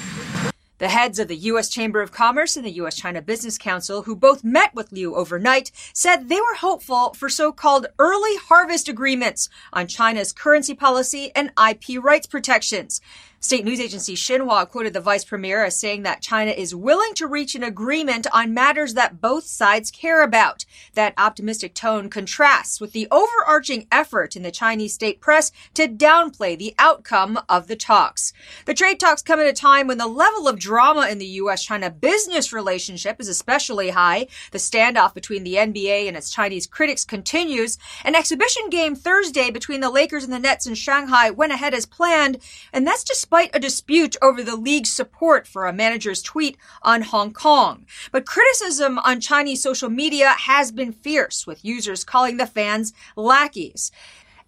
The 0.81 0.89
heads 0.89 1.19
of 1.19 1.29
the 1.29 1.37
U.S. 1.37 1.69
Chamber 1.69 2.01
of 2.01 2.11
Commerce 2.11 2.57
and 2.57 2.65
the 2.65 2.71
U.S. 2.71 2.97
China 2.97 3.21
Business 3.21 3.59
Council, 3.59 4.05
who 4.05 4.17
both 4.17 4.43
met 4.43 4.75
with 4.75 4.91
Liu 4.93 5.15
overnight, 5.15 5.71
said 5.93 6.31
they 6.31 6.41
were 6.41 6.55
hopeful 6.55 7.13
for 7.13 7.29
so-called 7.29 7.89
early 7.99 8.37
harvest 8.49 8.89
agreements 8.89 9.51
on 9.75 9.87
China's 9.87 10.33
currency 10.33 10.73
policy 10.73 11.33
and 11.37 11.53
IP 11.63 12.03
rights 12.03 12.27
protections. 12.27 13.03
State 13.43 13.65
news 13.65 13.81
agency 13.81 14.15
Xinhua 14.15 14.69
quoted 14.69 14.93
the 14.93 15.01
vice 15.01 15.25
premier 15.25 15.65
as 15.65 15.75
saying 15.75 16.03
that 16.03 16.21
China 16.21 16.51
is 16.51 16.75
willing 16.75 17.15
to 17.15 17.27
reach 17.27 17.55
an 17.55 17.63
agreement 17.63 18.27
on 18.35 18.53
matters 18.53 18.93
that 18.93 19.23
both 19.23 19.45
sides 19.45 19.91
care 19.91 20.23
about. 20.23 20.67
That 20.93 21.15
optimistic 21.17 21.73
tone 21.73 22.11
contrasts 22.11 22.83
with 22.83 22.93
the 22.93 23.09
overarching 23.11 23.87
effort 23.91 24.37
in 24.37 24.43
the 24.43 24.51
Chinese 24.51 24.93
state 24.93 25.23
press 25.23 25.53
to 25.73 25.89
downplay 25.89 26.59
the 26.59 26.75
outcome 26.79 27.41
of 27.49 27.67
the 27.67 27.77
talks. 27.77 28.35
The 28.67 28.75
trade 28.75 29.01
talks 29.01 29.23
come 29.23 29.41
at 29.41 29.47
a 29.47 29.55
time 29.55 29.87
when 29.87 29.97
the 29.97 30.07
level 30.07 30.47
of 30.47 30.59
drama 30.59 31.09
in 31.09 31.17
the 31.17 31.25
U.S.-China 31.25 31.99
business 31.99 32.53
relationship 32.53 33.21
is 33.21 33.29
especially 33.29 33.89
high. 33.89 34.27
The 34.51 34.59
standoff 34.59 35.15
between 35.15 35.45
the 35.45 35.55
NBA 35.55 36.07
and 36.07 36.15
its 36.15 36.31
Chinese 36.31 36.67
critics 36.67 37.07
continues. 37.07 37.79
An 38.05 38.15
exhibition 38.15 38.69
game 38.69 38.95
Thursday 38.95 39.51
between 39.51 39.81
the 39.81 39.89
Lakers 39.89 40.25
and 40.25 40.33
the 40.33 40.39
Nets 40.39 40.67
in 40.67 40.75
Shanghai 40.75 41.31
went 41.31 41.55
ahead 41.55 41.73
as 41.73 41.87
planned, 41.87 42.37
and 42.71 42.87
that's 42.87 43.03
just 43.03 43.30
despite 43.31 43.55
a 43.55 43.61
dispute 43.61 44.17
over 44.21 44.43
the 44.43 44.57
league's 44.57 44.91
support 44.91 45.47
for 45.47 45.67
a 45.67 45.73
manager's 45.73 46.21
tweet 46.21 46.57
on 46.83 47.03
Hong 47.03 47.33
Kong. 47.33 47.87
But 48.11 48.27
criticism 48.27 48.99
on 48.99 49.21
Chinese 49.21 49.63
social 49.63 49.89
media 49.89 50.31
has 50.31 50.73
been 50.73 50.93
fierce, 50.93 51.47
with 51.47 51.65
users 51.65 52.03
calling 52.03 52.39
the 52.39 52.47
fans 52.47 52.93
lackeys. 53.15 53.93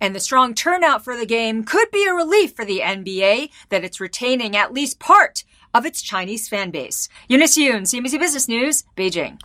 And 0.01 0.17
the 0.17 0.21
strong 0.21 0.53
turnout 0.53 1.05
for 1.05 1.17
the 1.17 1.27
game 1.27 1.63
could 1.63 1.93
be 1.93 2.05
a 2.09 2.13
relief 2.13 2.57
for 2.57 2.65
the 2.65 2.81
NBA 2.81 3.51
that 3.69 3.85
it's 3.85 4.01
retaining 4.01 4.57
at 4.57 4.75
least 4.75 4.99
part 4.99 5.45
of 5.73 5.87
its 5.87 6.03
Chinese 6.03 6.49
fan 6.49 6.73
base. 6.73 7.09
Eunice 7.29 7.57
Yoon, 7.57 7.83
CNBC 7.83 8.19
Business 8.19 8.49
News, 8.49 8.83
Beijing. 8.97 9.39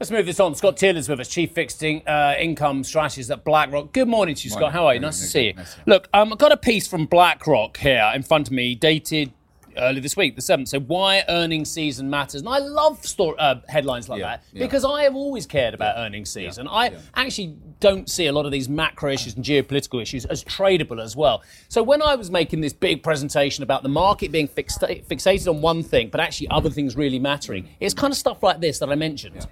Let's 0.00 0.12
move 0.12 0.26
this 0.26 0.38
on. 0.38 0.54
Scott 0.54 0.78
Thiel's 0.78 1.08
with 1.08 1.18
us, 1.18 1.26
Chief 1.26 1.50
Fixed 1.50 1.82
uh, 1.82 2.34
Income 2.38 2.84
Strategist 2.84 3.32
at 3.32 3.44
BlackRock. 3.44 3.92
Good 3.92 4.06
morning 4.06 4.36
to 4.36 4.44
you, 4.44 4.50
Scott. 4.50 4.70
How 4.70 4.86
are 4.86 4.94
you? 4.94 5.00
Nice 5.00 5.18
to 5.18 5.26
see 5.26 5.46
you. 5.46 5.54
Look, 5.86 6.08
um, 6.14 6.32
I've 6.32 6.38
got 6.38 6.52
a 6.52 6.56
piece 6.56 6.86
from 6.86 7.06
BlackRock 7.06 7.78
here 7.78 8.08
in 8.14 8.22
front 8.22 8.46
of 8.46 8.52
me, 8.52 8.76
dated 8.76 9.32
early 9.76 9.98
this 9.98 10.16
week, 10.16 10.36
the 10.36 10.40
7th. 10.40 10.68
So, 10.68 10.78
why 10.78 11.24
earnings 11.28 11.72
season 11.72 12.08
matters. 12.08 12.42
And 12.42 12.48
I 12.48 12.58
love 12.58 13.04
story, 13.04 13.36
uh, 13.40 13.56
headlines 13.66 14.08
like 14.08 14.20
yeah, 14.20 14.28
that 14.28 14.44
yeah. 14.52 14.64
because 14.64 14.84
I 14.84 15.02
have 15.02 15.16
always 15.16 15.46
cared 15.46 15.74
about 15.74 15.96
yeah. 15.96 16.04
earnings 16.04 16.30
season. 16.30 16.68
I 16.68 16.92
actually 17.16 17.56
don't 17.80 18.08
see 18.08 18.26
a 18.26 18.32
lot 18.32 18.46
of 18.46 18.52
these 18.52 18.68
macro 18.68 19.10
issues 19.10 19.34
and 19.34 19.44
geopolitical 19.44 20.00
issues 20.00 20.24
as 20.26 20.44
tradable 20.44 21.02
as 21.02 21.16
well. 21.16 21.42
So, 21.68 21.82
when 21.82 22.02
I 22.02 22.14
was 22.14 22.30
making 22.30 22.60
this 22.60 22.72
big 22.72 23.02
presentation 23.02 23.64
about 23.64 23.82
the 23.82 23.88
market 23.88 24.30
being 24.30 24.46
fixa- 24.46 25.04
fixated 25.06 25.48
on 25.48 25.60
one 25.60 25.82
thing, 25.82 26.08
but 26.08 26.20
actually 26.20 26.50
other 26.50 26.70
things 26.70 26.94
really 26.94 27.18
mattering, 27.18 27.68
it's 27.80 27.94
kind 27.94 28.12
of 28.12 28.16
stuff 28.16 28.44
like 28.44 28.60
this 28.60 28.78
that 28.78 28.90
I 28.90 28.94
mentioned. 28.94 29.48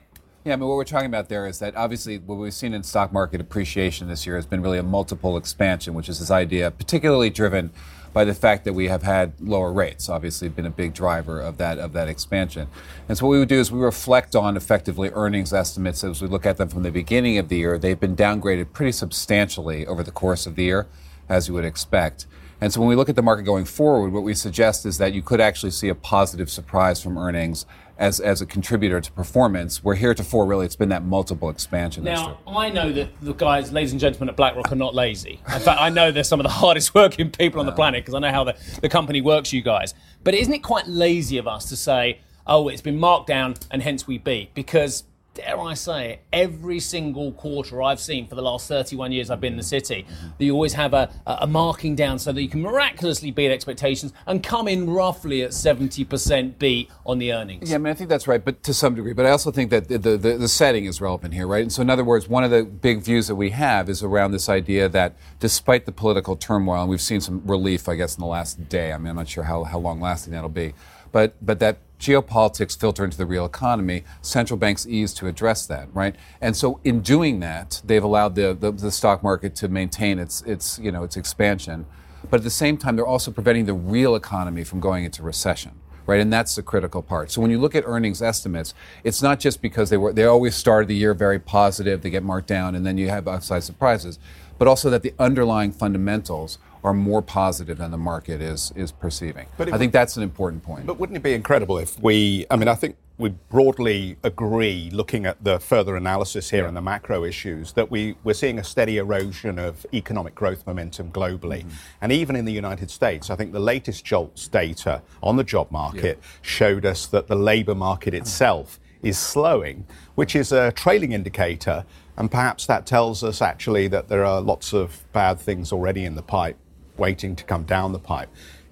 Yeah, 0.46 0.52
I 0.52 0.56
mean, 0.58 0.68
what 0.68 0.76
we're 0.76 0.84
talking 0.84 1.08
about 1.08 1.28
there 1.28 1.48
is 1.48 1.58
that 1.58 1.74
obviously 1.74 2.18
what 2.18 2.36
we've 2.36 2.54
seen 2.54 2.72
in 2.72 2.84
stock 2.84 3.12
market 3.12 3.40
appreciation 3.40 4.06
this 4.06 4.28
year 4.28 4.36
has 4.36 4.46
been 4.46 4.62
really 4.62 4.78
a 4.78 4.82
multiple 4.84 5.36
expansion, 5.36 5.92
which 5.92 6.08
is 6.08 6.20
this 6.20 6.30
idea, 6.30 6.70
particularly 6.70 7.30
driven 7.30 7.72
by 8.12 8.24
the 8.24 8.32
fact 8.32 8.64
that 8.64 8.72
we 8.72 8.86
have 8.86 9.02
had 9.02 9.32
lower 9.40 9.72
rates. 9.72 10.08
Obviously, 10.08 10.48
been 10.48 10.64
a 10.64 10.70
big 10.70 10.94
driver 10.94 11.40
of 11.40 11.58
that 11.58 11.80
of 11.80 11.92
that 11.94 12.06
expansion. 12.06 12.68
And 13.08 13.18
so 13.18 13.26
what 13.26 13.32
we 13.32 13.38
would 13.40 13.48
do 13.48 13.58
is 13.58 13.72
we 13.72 13.80
reflect 13.80 14.36
on 14.36 14.56
effectively 14.56 15.10
earnings 15.14 15.52
estimates 15.52 16.04
as 16.04 16.22
we 16.22 16.28
look 16.28 16.46
at 16.46 16.58
them 16.58 16.68
from 16.68 16.84
the 16.84 16.92
beginning 16.92 17.38
of 17.38 17.48
the 17.48 17.56
year. 17.56 17.76
They've 17.76 17.98
been 17.98 18.14
downgraded 18.14 18.72
pretty 18.72 18.92
substantially 18.92 19.84
over 19.84 20.04
the 20.04 20.12
course 20.12 20.46
of 20.46 20.54
the 20.54 20.62
year, 20.62 20.86
as 21.28 21.48
you 21.48 21.54
would 21.54 21.64
expect. 21.64 22.28
And 22.60 22.72
so 22.72 22.80
when 22.80 22.88
we 22.88 22.96
look 22.96 23.08
at 23.08 23.16
the 23.16 23.22
market 23.22 23.42
going 23.42 23.64
forward, 23.64 24.12
what 24.12 24.22
we 24.22 24.34
suggest 24.34 24.86
is 24.86 24.98
that 24.98 25.12
you 25.12 25.22
could 25.22 25.40
actually 25.40 25.72
see 25.72 25.88
a 25.88 25.94
positive 25.94 26.50
surprise 26.50 27.02
from 27.02 27.18
earnings 27.18 27.66
as, 27.98 28.20
as 28.20 28.40
a 28.40 28.46
contributor 28.46 29.00
to 29.00 29.12
performance, 29.12 29.82
where 29.82 29.94
heretofore 29.94 30.46
really 30.46 30.66
it's 30.66 30.76
been 30.76 30.88
that 30.90 31.02
multiple 31.02 31.48
expansion. 31.48 32.04
Now, 32.04 32.38
I 32.46 32.68
know 32.70 32.92
that 32.92 33.08
the 33.20 33.32
guys, 33.32 33.72
ladies 33.72 33.92
and 33.92 34.00
gentlemen 34.00 34.28
at 34.28 34.36
BlackRock, 34.36 34.70
are 34.70 34.76
not 34.76 34.94
lazy. 34.94 35.40
In 35.54 35.60
fact, 35.60 35.80
I 35.80 35.88
know 35.88 36.10
they're 36.10 36.24
some 36.24 36.40
of 36.40 36.44
the 36.44 36.50
hardest 36.62 36.94
working 36.94 37.30
people 37.30 37.60
on 37.60 37.66
the 37.66 37.72
planet 37.72 38.04
because 38.04 38.14
I 38.14 38.18
know 38.18 38.30
how 38.30 38.44
the, 38.44 38.56
the 38.80 38.88
company 38.88 39.20
works, 39.20 39.52
you 39.52 39.62
guys. 39.62 39.94
But 40.24 40.34
isn't 40.34 40.52
it 40.52 40.62
quite 40.62 40.86
lazy 40.86 41.38
of 41.38 41.46
us 41.46 41.68
to 41.70 41.76
say, 41.76 42.20
oh, 42.46 42.68
it's 42.68 42.82
been 42.82 42.98
marked 42.98 43.26
down 43.26 43.54
and 43.70 43.82
hence 43.82 44.06
we 44.06 44.18
beat? 44.18 44.54
Because 44.54 45.04
dare 45.36 45.60
I 45.60 45.74
say 45.74 46.12
it, 46.12 46.24
every 46.32 46.80
single 46.80 47.32
quarter 47.32 47.82
I've 47.82 48.00
seen 48.00 48.26
for 48.26 48.34
the 48.34 48.42
last 48.42 48.66
31 48.68 49.12
years 49.12 49.30
I've 49.30 49.40
been 49.40 49.52
in 49.52 49.56
the 49.58 49.62
mm-hmm. 49.62 49.68
city, 49.68 50.06
that 50.38 50.44
you 50.44 50.52
always 50.52 50.72
have 50.72 50.94
a, 50.94 51.10
a 51.26 51.46
marking 51.46 51.94
down 51.94 52.18
so 52.18 52.32
that 52.32 52.42
you 52.42 52.48
can 52.48 52.62
miraculously 52.62 53.30
beat 53.30 53.50
expectations 53.50 54.12
and 54.26 54.42
come 54.42 54.66
in 54.66 54.88
roughly 54.88 55.42
at 55.42 55.50
70% 55.50 56.58
beat 56.58 56.90
on 57.04 57.18
the 57.18 57.32
earnings. 57.32 57.68
Yeah, 57.70 57.76
I 57.76 57.78
mean, 57.78 57.90
I 57.90 57.94
think 57.94 58.08
that's 58.08 58.26
right, 58.26 58.44
but 58.44 58.62
to 58.64 58.74
some 58.74 58.94
degree. 58.94 59.12
But 59.12 59.26
I 59.26 59.30
also 59.30 59.50
think 59.50 59.70
that 59.70 59.88
the, 59.88 59.98
the, 59.98 60.16
the 60.16 60.48
setting 60.48 60.86
is 60.86 61.00
relevant 61.00 61.34
here, 61.34 61.46
right? 61.46 61.62
And 61.62 61.72
so, 61.72 61.82
in 61.82 61.90
other 61.90 62.04
words, 62.04 62.28
one 62.28 62.42
of 62.42 62.50
the 62.50 62.64
big 62.64 63.02
views 63.02 63.28
that 63.28 63.36
we 63.36 63.50
have 63.50 63.88
is 63.88 64.02
around 64.02 64.32
this 64.32 64.48
idea 64.48 64.88
that 64.88 65.16
despite 65.38 65.84
the 65.84 65.92
political 65.92 66.36
turmoil, 66.36 66.80
and 66.80 66.90
we've 66.90 67.00
seen 67.00 67.20
some 67.20 67.42
relief, 67.46 67.88
I 67.88 67.96
guess, 67.96 68.16
in 68.16 68.20
the 68.20 68.26
last 68.26 68.68
day, 68.68 68.92
I 68.92 68.98
mean, 68.98 69.08
I'm 69.08 69.16
not 69.16 69.28
sure 69.28 69.44
how, 69.44 69.64
how 69.64 69.78
long 69.78 70.00
lasting 70.00 70.32
that'll 70.32 70.48
be, 70.48 70.72
but, 71.12 71.34
but 71.44 71.60
that 71.60 71.78
geopolitics 71.98 72.78
filter 72.78 73.04
into 73.04 73.16
the 73.16 73.26
real 73.26 73.44
economy, 73.44 74.04
central 74.22 74.56
banks 74.56 74.86
ease 74.86 75.14
to 75.14 75.26
address 75.26 75.66
that, 75.66 75.88
right? 75.94 76.14
And 76.40 76.56
so 76.56 76.80
in 76.84 77.00
doing 77.00 77.40
that, 77.40 77.80
they've 77.84 78.04
allowed 78.04 78.34
the, 78.34 78.56
the, 78.58 78.70
the, 78.70 78.90
stock 78.90 79.22
market 79.22 79.54
to 79.56 79.68
maintain 79.68 80.18
its, 80.18 80.42
its, 80.42 80.78
you 80.78 80.92
know, 80.92 81.04
its 81.04 81.16
expansion. 81.16 81.86
But 82.30 82.38
at 82.40 82.44
the 82.44 82.50
same 82.50 82.76
time, 82.76 82.96
they're 82.96 83.06
also 83.06 83.30
preventing 83.30 83.66
the 83.66 83.74
real 83.74 84.14
economy 84.14 84.64
from 84.64 84.80
going 84.80 85.04
into 85.04 85.22
recession. 85.22 85.72
right? 86.06 86.20
And 86.20 86.32
that's 86.32 86.54
the 86.54 86.62
critical 86.62 87.02
part. 87.02 87.30
So 87.30 87.40
when 87.40 87.50
you 87.50 87.58
look 87.58 87.74
at 87.74 87.84
earnings 87.86 88.22
estimates, 88.22 88.74
it's 89.04 89.22
not 89.22 89.40
just 89.40 89.60
because 89.60 89.90
they 89.90 89.96
were 89.96 90.12
they 90.12 90.24
always 90.24 90.54
started 90.54 90.88
the 90.88 90.96
year 90.96 91.14
very 91.14 91.38
positive, 91.38 92.02
they 92.02 92.10
get 92.10 92.22
marked 92.22 92.48
down, 92.48 92.74
and 92.74 92.86
then 92.86 92.96
you 92.98 93.08
have 93.08 93.26
upside 93.26 93.64
surprises, 93.64 94.18
but 94.58 94.68
also 94.68 94.90
that 94.90 95.02
the 95.02 95.14
underlying 95.18 95.72
fundamentals 95.72 96.58
are 96.86 96.94
more 96.94 97.20
positive 97.20 97.78
than 97.78 97.90
the 97.90 97.98
market 97.98 98.40
is 98.40 98.72
is 98.76 98.92
perceiving. 98.92 99.48
But 99.58 99.72
I 99.72 99.76
think 99.76 99.92
that's 99.92 100.16
an 100.16 100.22
important 100.22 100.62
point. 100.62 100.86
But 100.86 100.98
wouldn't 101.00 101.16
it 101.16 101.22
be 101.22 101.34
incredible 101.34 101.78
if 101.78 102.00
we? 102.00 102.46
I 102.48 102.54
mean, 102.56 102.68
I 102.68 102.76
think 102.76 102.96
we 103.18 103.30
broadly 103.30 104.16
agree, 104.22 104.90
looking 104.92 105.26
at 105.26 105.42
the 105.42 105.58
further 105.58 105.96
analysis 105.96 106.50
here 106.50 106.62
yeah. 106.62 106.68
and 106.68 106.76
the 106.76 106.82
macro 106.82 107.24
issues, 107.24 107.72
that 107.72 107.90
we, 107.90 108.14
we're 108.24 108.34
seeing 108.34 108.58
a 108.58 108.64
steady 108.64 108.98
erosion 108.98 109.58
of 109.58 109.86
economic 109.94 110.34
growth 110.34 110.66
momentum 110.66 111.10
globally. 111.10 111.60
Mm-hmm. 111.60 112.02
And 112.02 112.12
even 112.12 112.36
in 112.36 112.44
the 112.44 112.52
United 112.52 112.90
States, 112.90 113.30
I 113.30 113.36
think 113.36 113.52
the 113.52 113.58
latest 113.58 114.04
JOLTS 114.04 114.48
data 114.48 115.00
on 115.22 115.36
the 115.36 115.44
job 115.44 115.70
market 115.70 116.18
yeah. 116.20 116.28
showed 116.42 116.84
us 116.84 117.06
that 117.06 117.26
the 117.26 117.36
labor 117.36 117.74
market 117.74 118.12
itself 118.12 118.78
is 119.02 119.16
slowing, 119.18 119.86
which 120.14 120.36
is 120.36 120.52
a 120.52 120.70
trailing 120.72 121.12
indicator. 121.12 121.86
And 122.18 122.30
perhaps 122.30 122.66
that 122.66 122.84
tells 122.84 123.24
us 123.24 123.40
actually 123.40 123.88
that 123.88 124.08
there 124.08 124.26
are 124.26 124.42
lots 124.42 124.74
of 124.74 125.04
bad 125.14 125.40
things 125.40 125.72
already 125.72 126.04
in 126.04 126.16
the 126.16 126.22
pipe 126.22 126.58
waiting 126.98 127.36
to 127.36 127.44
come 127.44 127.64
down 127.64 127.92
the 127.92 127.98
pipe. 127.98 128.28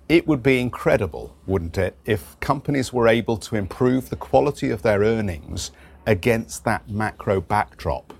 It 0.08 0.26
would 0.26 0.42
be 0.42 0.60
incredible, 0.60 1.34
wouldn't 1.46 1.78
it, 1.78 1.96
if 2.04 2.38
companies 2.40 2.92
were 2.92 3.08
able 3.08 3.36
to 3.38 3.56
improve 3.56 4.10
the 4.10 4.16
quality 4.16 4.70
of 4.70 4.82
their 4.82 5.00
earnings 5.00 5.70
against 6.06 6.64
that 6.64 6.88
macro 6.88 7.40
backdrop? 7.40 8.12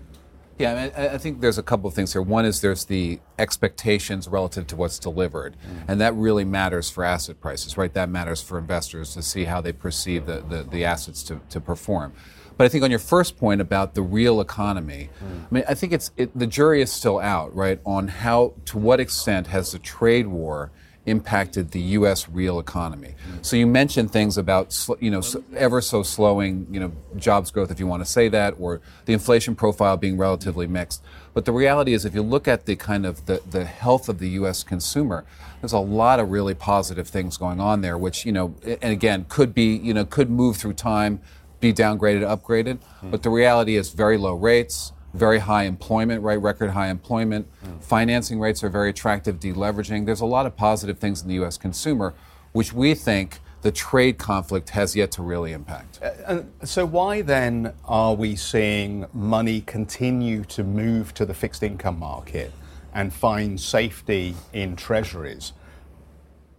Yeah, 0.58 0.73
I, 0.73 0.75
mean, 0.82 1.11
I, 1.14 1.18
think 1.18 1.40
there's 1.40 1.58
a 1.58 1.62
couple 1.64 1.88
of 1.88 1.94
things 1.94 2.12
here. 2.12 2.23
One 2.23 2.44
is 2.44 2.61
there's 2.61 2.84
the 2.84 3.18
expectations 3.40 4.28
relative 4.28 4.68
to 4.68 4.76
what's 4.76 5.00
delivered, 5.00 5.56
mm. 5.56 5.84
and 5.88 6.00
that 6.00 6.14
really 6.14 6.44
matters 6.44 6.88
for 6.88 7.02
asset 7.02 7.40
prices, 7.40 7.76
right? 7.76 7.92
That 7.92 8.08
matters 8.08 8.40
for 8.40 8.56
investors 8.56 9.14
to 9.14 9.23
see 9.23 9.44
how 9.44 9.61
they 9.61 9.73
perceive 9.73 10.26
the, 10.26 10.44
the, 10.49 10.62
the 10.62 10.84
assets 10.84 11.25
to, 11.25 11.40
to 11.50 11.61
perform. 11.61 12.12
But 12.56 12.64
I 12.64 12.68
think 12.68 12.84
on 12.84 12.90
your 12.90 13.00
first 13.00 13.37
point 13.37 13.61
about 13.61 13.94
the 13.94 14.02
real 14.02 14.40
economy, 14.40 15.11
mm. 15.23 15.42
I 15.42 15.46
mean, 15.50 15.64
I 15.68 15.75
think 15.75 15.92
it's 15.92 16.11
it, 16.16 16.37
the 16.38 16.46
jury 16.46 16.82
is 16.82 16.92
still 16.92 17.18
out, 17.18 17.54
right, 17.54 17.80
on 17.84 18.08
how 18.08 18.54
to 18.66 18.78
what 18.78 19.00
extent 19.00 19.49
has 19.49 19.73
the 19.73 19.78
trade 19.78 20.26
war 20.26 20.70
impacted 21.06 21.73
the 21.73 21.80
U.S. 21.80 22.28
real 22.28 22.58
economy. 22.58 23.14
So 23.42 23.56
you 23.56 23.66
mentioned 23.66 24.11
things 24.11 24.38
about 24.38 24.75
you 25.00 25.11
know 25.11 25.23
ever 25.54 25.80
so 25.80 26.02
slowing 26.02 26.66
you 26.70 26.80
know 26.80 26.92
jobs 27.16 27.50
growth, 27.50 27.70
if 27.70 27.78
you 27.78 27.87
want 27.87 28.04
to 28.04 28.11
say 28.11 28.28
that, 28.28 28.54
or 28.58 28.80
the 29.04 29.12
inflation 29.12 29.54
profile 29.54 29.96
being 29.96 30.16
relatively 30.16 30.66
mixed. 30.66 31.02
But 31.34 31.44
the 31.44 31.52
reality 31.52 31.92
is, 31.92 32.04
if 32.04 32.14
you 32.14 32.23
look 32.23 32.49
at 32.49 32.66
the 32.66 32.76
kind 32.76 33.04
of 33.04 33.26
the, 33.26 33.42
the 33.50 33.64
health 33.64 34.08
of 34.08 34.18
the 34.18 34.30
U.S. 34.30 34.62
consumer, 34.62 35.25
there's 35.61 35.73
a 35.73 35.78
lot 35.78 36.20
of 36.20 36.30
really 36.30 36.54
positive 36.54 37.08
things 37.08 37.37
going 37.37 37.61
on 37.61 37.80
there, 37.80 37.99
which 37.99 38.25
you 38.25 38.32
know, 38.32 38.54
and 38.64 38.92
again, 38.92 39.26
could 39.28 39.52
be 39.52 39.76
you 39.76 39.92
know 39.92 40.04
could 40.04 40.30
move 40.30 40.56
through 40.56 40.75
time, 40.75 41.20
be 41.64 41.73
downgraded, 41.73 42.23
upgraded. 42.23 42.78
But 43.02 43.23
the 43.23 43.30
reality 43.30 43.76
is 43.76 43.92
very 43.92 44.18
low 44.18 44.35
rates 44.35 44.92
very 45.14 45.38
high 45.38 45.62
employment, 45.62 46.23
right? 46.23 46.40
Record 46.40 46.71
high 46.71 46.88
employment. 46.88 47.49
Mm. 47.64 47.83
Financing 47.83 48.40
rates 48.40 48.64
are 48.64 48.68
very 48.68 48.90
attractive, 48.90 49.38
deleveraging. 49.38 50.06
There's 50.06 50.21
a 50.21 50.26
lot 50.26 50.44
of 50.44 50.56
positive 50.56 50.99
things 50.99 51.23
in 51.23 51.28
the 51.28 51.35
U.S. 51.35 51.56
consumer, 51.56 52.14
which 52.52 52.73
we 52.73 52.94
think 52.94 53.38
the 53.62 53.71
trade 53.71 54.18
conflict 54.18 54.71
has 54.71 54.94
yet 54.94 55.12
to 55.12 55.23
really 55.23 55.52
impact. 55.52 56.00
Uh, 56.02 56.42
so, 56.64 56.85
why 56.85 57.23
then 57.23 57.73
are 57.85 58.14
we 58.14 58.37
seeing 58.37 59.06
money 59.12 59.61
continue 59.61 60.44
to 60.47 60.64
move 60.64 61.14
to 61.14 61.25
the 61.25 61.33
fixed 61.33 61.62
income 61.62 61.99
market 61.99 62.52
and 62.92 63.12
find 63.12 63.59
safety 63.61 64.35
in 64.52 64.75
treasuries? 64.75 65.52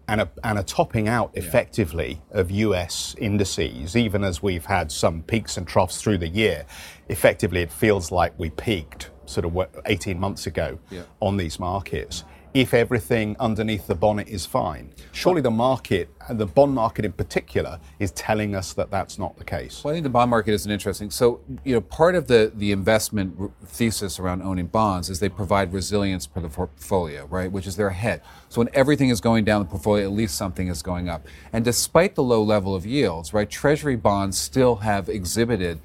And 0.08 0.22
a, 0.22 0.30
and 0.44 0.60
a 0.60 0.64
topping 0.64 1.08
out 1.08 1.32
effectively 1.34 2.22
yeah. 2.32 2.40
of 2.40 2.52
US 2.52 3.16
indices, 3.18 3.96
even 3.96 4.24
as 4.24 4.42
we've 4.42 4.66
had 4.66 4.92
some 4.92 5.24
peaks 5.24 5.58
and 5.58 5.68
troughs 5.68 6.02
through 6.02 6.20
the 6.20 6.28
year. 6.28 6.66
Effectively, 7.10 7.62
it 7.62 7.72
feels 7.72 8.12
like 8.12 8.34
we 8.38 8.50
peaked 8.50 9.12
sort 9.26 9.46
of 9.46 9.68
18 9.86 10.20
months 10.20 10.46
ago 10.46 10.78
yeah. 10.92 11.02
on 11.20 11.38
these 11.38 11.60
markets 11.60 12.24
if 12.56 12.74
everything 12.74 13.36
underneath 13.38 13.86
the 13.86 13.94
bonnet 13.94 14.30
is 14.30 14.46
fine. 14.46 14.90
Surely 15.12 15.42
the 15.42 15.52
market, 15.52 16.10
the 16.30 16.46
bond 16.46 16.74
market 16.74 17.04
in 17.04 17.12
particular, 17.12 17.82
is 18.00 18.12
telling 18.12 18.56
us 18.56 18.72
that 18.72 18.90
that's 18.90 19.20
not 19.20 19.38
the 19.38 19.44
case. 19.44 19.84
Well, 19.84 19.92
I 19.92 19.96
think 19.98 20.04
the 20.06 20.10
bond 20.10 20.32
market 20.32 20.54
is 20.54 20.66
an 20.66 20.72
interesting. 20.72 21.12
So, 21.12 21.42
you 21.66 21.74
know, 21.74 21.82
part 21.82 22.16
of 22.16 22.28
the 22.28 22.54
the 22.56 22.72
investment 22.72 23.52
thesis 23.66 24.20
around 24.20 24.42
owning 24.42 24.68
bonds 24.68 25.10
is 25.10 25.20
they 25.20 25.28
provide 25.28 25.74
resilience 25.74 26.26
for 26.26 26.40
the 26.40 26.48
portfolio, 26.48 27.26
right? 27.26 27.52
Which 27.52 27.68
is 27.68 27.76
their 27.76 27.90
head. 27.90 28.22
So 28.48 28.62
when 28.62 28.70
everything 28.74 29.10
is 29.10 29.20
going 29.20 29.44
down 29.44 29.62
the 29.62 29.68
portfolio, 29.68 30.06
at 30.06 30.14
least 30.14 30.38
something 30.38 30.70
is 30.70 30.82
going 30.82 31.10
up. 31.10 31.28
And 31.52 31.66
despite 31.66 32.16
the 32.16 32.24
low 32.24 32.42
level 32.42 32.74
of 32.74 32.86
yields, 32.86 33.34
right, 33.34 33.50
Treasury 33.50 33.98
bonds 33.98 34.38
still 34.38 34.78
have 34.78 35.10
exhibited. 35.10 35.82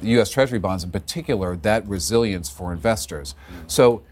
U.S. 0.00 0.30
Treasury 0.30 0.58
bonds, 0.58 0.84
in 0.84 0.90
particular, 0.90 1.54
that 1.56 1.86
resilience 1.86 2.48
for 2.48 2.72
investors. 2.72 3.34
So, 3.66 4.02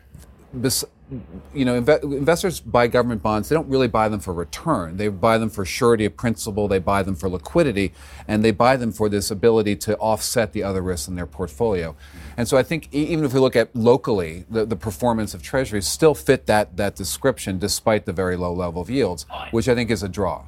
you 1.54 1.64
know, 1.64 1.80
inve- 1.80 2.02
investors 2.02 2.60
buy 2.60 2.86
government 2.86 3.22
bonds. 3.22 3.48
They 3.48 3.54
don't 3.54 3.68
really 3.68 3.88
buy 3.88 4.08
them 4.08 4.20
for 4.20 4.32
return. 4.32 4.96
They 4.96 5.08
buy 5.08 5.38
them 5.38 5.50
for 5.50 5.64
surety 5.64 6.04
of 6.04 6.16
principal. 6.16 6.68
They 6.68 6.78
buy 6.78 7.02
them 7.02 7.14
for 7.14 7.28
liquidity, 7.28 7.92
and 8.26 8.44
they 8.44 8.50
buy 8.50 8.76
them 8.76 8.92
for 8.92 9.08
this 9.08 9.30
ability 9.30 9.76
to 9.76 9.96
offset 9.98 10.52
the 10.52 10.62
other 10.62 10.82
risks 10.82 11.08
in 11.08 11.14
their 11.14 11.26
portfolio. 11.26 11.94
And 12.36 12.48
so, 12.48 12.56
I 12.56 12.62
think 12.62 12.88
even 12.92 13.24
if 13.24 13.34
we 13.34 13.40
look 13.40 13.56
at 13.56 13.74
locally, 13.74 14.44
the, 14.50 14.64
the 14.64 14.76
performance 14.76 15.34
of 15.34 15.42
Treasuries 15.42 15.86
still 15.86 16.14
fit 16.14 16.46
that 16.46 16.76
that 16.76 16.96
description, 16.96 17.58
despite 17.58 18.06
the 18.06 18.12
very 18.12 18.36
low 18.36 18.52
level 18.52 18.82
of 18.82 18.90
yields, 18.90 19.26
which 19.50 19.68
I 19.68 19.74
think 19.74 19.90
is 19.90 20.02
a 20.02 20.08
draw. 20.08 20.44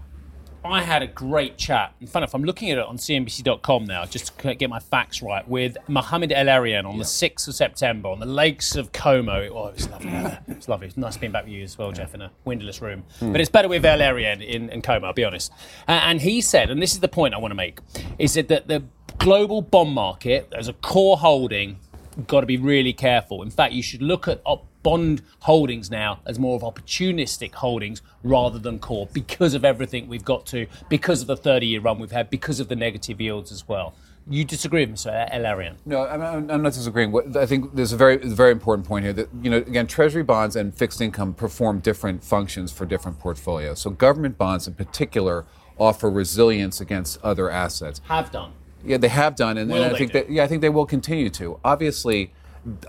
I 0.64 0.80
had 0.80 1.02
a 1.02 1.06
great 1.06 1.58
chat. 1.58 1.94
In 2.00 2.06
fact, 2.06 2.24
if 2.24 2.34
I'm 2.34 2.42
looking 2.42 2.70
at 2.70 2.78
it 2.78 2.86
on 2.86 2.96
CNBC.com 2.96 3.84
now, 3.84 4.06
just 4.06 4.38
to 4.38 4.54
get 4.54 4.70
my 4.70 4.78
facts 4.78 5.22
right, 5.22 5.46
with 5.46 5.76
Mohamed 5.88 6.32
El-Erian 6.32 6.86
on 6.86 6.92
yeah. 6.92 6.98
the 6.98 7.04
6th 7.04 7.48
of 7.48 7.54
September 7.54 8.08
on 8.08 8.18
the 8.18 8.26
lakes 8.26 8.74
of 8.74 8.90
Como. 8.90 9.32
Oh, 9.32 9.66
it 9.66 9.74
was 9.74 9.88
lovely. 9.90 10.10
it 10.48 10.56
was 10.56 10.68
lovely. 10.68 10.86
It's 10.86 10.96
nice 10.96 11.18
being 11.18 11.32
back 11.32 11.44
with 11.44 11.52
you 11.52 11.62
as 11.64 11.76
well, 11.76 11.92
Geoff, 11.92 12.14
in 12.14 12.22
a 12.22 12.30
windowless 12.46 12.80
room. 12.80 13.04
Mm. 13.20 13.32
But 13.32 13.42
it's 13.42 13.50
better 13.50 13.68
with 13.68 13.84
El-Erian 13.84 14.46
in, 14.46 14.70
in 14.70 14.80
Como, 14.80 15.06
I'll 15.06 15.12
be 15.12 15.24
honest. 15.24 15.52
Uh, 15.86 16.00
and 16.04 16.22
he 16.22 16.40
said, 16.40 16.70
and 16.70 16.80
this 16.80 16.92
is 16.92 17.00
the 17.00 17.08
point 17.08 17.34
I 17.34 17.38
want 17.38 17.50
to 17.50 17.56
make, 17.56 17.80
is 18.18 18.32
that 18.34 18.48
the 18.48 18.84
global 19.18 19.60
bond 19.60 19.92
market, 19.92 20.50
as 20.56 20.68
a 20.68 20.72
core 20.72 21.18
holding, 21.18 21.78
got 22.26 22.40
to 22.40 22.46
be 22.46 22.56
really 22.56 22.92
careful. 22.92 23.42
In 23.42 23.50
fact, 23.50 23.74
you 23.74 23.82
should 23.82 24.02
look 24.02 24.28
at 24.28 24.40
op- 24.44 24.66
bond 24.84 25.22
holdings 25.40 25.90
now 25.90 26.20
as 26.26 26.38
more 26.38 26.54
of 26.54 26.62
opportunistic 26.62 27.54
holdings 27.54 28.02
rather 28.22 28.60
than 28.60 28.78
core 28.78 29.08
because 29.12 29.54
of 29.54 29.64
everything 29.64 30.06
we've 30.06 30.24
got 30.24 30.46
to, 30.46 30.68
because 30.88 31.22
of 31.22 31.26
the 31.26 31.36
30 31.36 31.66
year 31.66 31.80
run 31.80 31.98
we've 31.98 32.12
had, 32.12 32.30
because 32.30 32.60
of 32.60 32.68
the 32.68 32.76
negative 32.76 33.20
yields 33.20 33.50
as 33.50 33.66
well. 33.66 33.94
You 34.28 34.44
disagree 34.44 34.86
with 34.86 34.94
Mr. 34.94 35.28
El-Erian? 35.32 35.74
No, 35.84 36.06
I'm, 36.06 36.50
I'm, 36.50 36.62
not 36.62 36.72
disagreeing. 36.72 37.14
I 37.36 37.44
think 37.44 37.74
there's 37.74 37.92
a 37.92 37.96
very, 37.96 38.16
very 38.16 38.52
important 38.52 38.86
point 38.86 39.04
here 39.04 39.12
that, 39.12 39.28
you 39.42 39.50
know, 39.50 39.58
again, 39.58 39.86
Treasury 39.86 40.22
bonds 40.22 40.56
and 40.56 40.74
fixed 40.74 41.02
income 41.02 41.34
perform 41.34 41.80
different 41.80 42.24
functions 42.24 42.72
for 42.72 42.86
different 42.86 43.18
portfolios. 43.18 43.80
So 43.80 43.90
government 43.90 44.38
bonds 44.38 44.66
in 44.66 44.74
particular 44.74 45.44
offer 45.78 46.10
resilience 46.10 46.80
against 46.80 47.20
other 47.22 47.50
assets. 47.50 48.00
Have 48.08 48.30
done. 48.30 48.52
Yeah, 48.82 48.98
they 48.98 49.08
have 49.08 49.34
done, 49.34 49.56
and, 49.56 49.72
and 49.72 49.82
I 49.84 49.96
think 49.96 50.12
do? 50.12 50.20
that 50.20 50.30
yeah, 50.30 50.44
I 50.44 50.46
think 50.46 50.60
they 50.60 50.68
will 50.68 50.84
continue 50.84 51.30
to. 51.30 51.58
Obviously, 51.64 52.32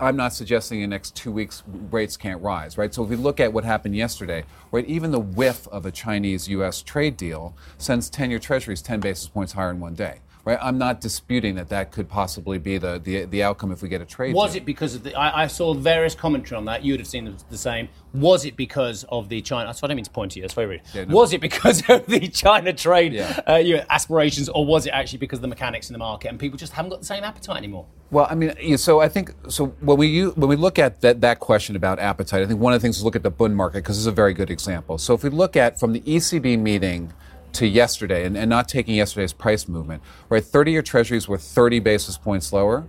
I'm 0.00 0.16
not 0.16 0.32
suggesting 0.32 0.80
in 0.80 0.90
the 0.90 0.94
next 0.94 1.14
two 1.14 1.30
weeks 1.30 1.62
rates 1.90 2.16
can't 2.16 2.40
rise, 2.42 2.78
right? 2.78 2.92
So 2.94 3.04
if 3.04 3.10
we 3.10 3.16
look 3.16 3.40
at 3.40 3.52
what 3.52 3.64
happened 3.64 3.94
yesterday, 3.94 4.44
right, 4.72 4.86
even 4.86 5.10
the 5.10 5.20
whiff 5.20 5.68
of 5.68 5.84
a 5.84 5.90
Chinese-U.S. 5.90 6.82
trade 6.82 7.16
deal 7.16 7.54
sends 7.78 8.10
10-year 8.10 8.38
Treasuries 8.38 8.80
10 8.82 9.00
basis 9.00 9.28
points 9.28 9.52
higher 9.52 9.70
in 9.70 9.80
one 9.80 9.94
day. 9.94 10.20
Right, 10.46 10.58
I'm 10.62 10.78
not 10.78 11.00
disputing 11.00 11.56
that 11.56 11.70
that 11.70 11.90
could 11.90 12.08
possibly 12.08 12.58
be 12.58 12.78
the, 12.78 13.00
the, 13.02 13.24
the 13.24 13.42
outcome 13.42 13.72
if 13.72 13.82
we 13.82 13.88
get 13.88 14.00
a 14.00 14.04
trade. 14.04 14.32
Was 14.32 14.52
deal. 14.52 14.62
it 14.62 14.64
because 14.64 14.94
of 14.94 15.02
the? 15.02 15.12
I, 15.16 15.42
I, 15.42 15.46
saw 15.48 15.74
various 15.74 16.14
commentary 16.14 16.56
on 16.56 16.66
that. 16.66 16.84
You 16.84 16.92
would 16.92 17.00
have 17.00 17.08
seen 17.08 17.24
the, 17.24 17.34
the 17.50 17.58
same. 17.58 17.88
Was 18.14 18.44
it 18.44 18.56
because 18.56 19.02
of 19.08 19.28
the 19.28 19.42
China? 19.42 19.74
So 19.74 19.84
I 19.84 19.88
don't 19.88 19.96
mean 19.96 20.04
to 20.04 20.10
point 20.12 20.30
to 20.32 20.38
you. 20.38 20.44
That's 20.44 20.54
very 20.54 20.68
rude. 20.68 20.82
Yeah, 20.94 21.06
no. 21.06 21.16
Was 21.16 21.32
it 21.32 21.40
because 21.40 21.82
of 21.90 22.06
the 22.06 22.28
China 22.28 22.72
trade 22.72 23.14
yeah. 23.14 23.40
uh, 23.48 23.56
you 23.56 23.78
know, 23.78 23.84
aspirations, 23.90 24.48
or 24.48 24.64
was 24.64 24.86
it 24.86 24.90
actually 24.90 25.18
because 25.18 25.38
of 25.38 25.42
the 25.42 25.48
mechanics 25.48 25.90
in 25.90 25.94
the 25.94 25.98
market 25.98 26.28
and 26.28 26.38
people 26.38 26.56
just 26.56 26.74
haven't 26.74 26.90
got 26.90 27.00
the 27.00 27.06
same 27.06 27.24
appetite 27.24 27.56
anymore? 27.56 27.86
Well, 28.12 28.28
I 28.30 28.36
mean, 28.36 28.78
so 28.78 29.00
I 29.00 29.08
think 29.08 29.34
so 29.48 29.66
when 29.80 29.98
we 29.98 30.28
when 30.28 30.48
we 30.48 30.54
look 30.54 30.78
at 30.78 31.00
that 31.00 31.22
that 31.22 31.40
question 31.40 31.74
about 31.74 31.98
appetite, 31.98 32.42
I 32.42 32.46
think 32.46 32.60
one 32.60 32.72
of 32.72 32.80
the 32.80 32.84
things 32.84 32.98
is 32.98 33.04
look 33.04 33.16
at 33.16 33.24
the 33.24 33.32
bond 33.32 33.56
market 33.56 33.78
because 33.78 33.98
it's 33.98 34.06
a 34.06 34.12
very 34.12 34.32
good 34.32 34.52
example. 34.52 34.96
So 34.96 35.12
if 35.12 35.24
we 35.24 35.30
look 35.30 35.56
at 35.56 35.80
from 35.80 35.92
the 35.92 36.02
ECB 36.02 36.56
meeting 36.56 37.12
to 37.54 37.66
yesterday 37.66 38.24
and, 38.24 38.36
and 38.36 38.50
not 38.50 38.68
taking 38.68 38.94
yesterday's 38.94 39.32
price 39.32 39.68
movement, 39.68 40.02
right? 40.28 40.44
30 40.44 40.72
year 40.72 40.82
treasuries 40.82 41.28
were 41.28 41.38
30 41.38 41.80
basis 41.80 42.18
points 42.18 42.52
lower 42.52 42.86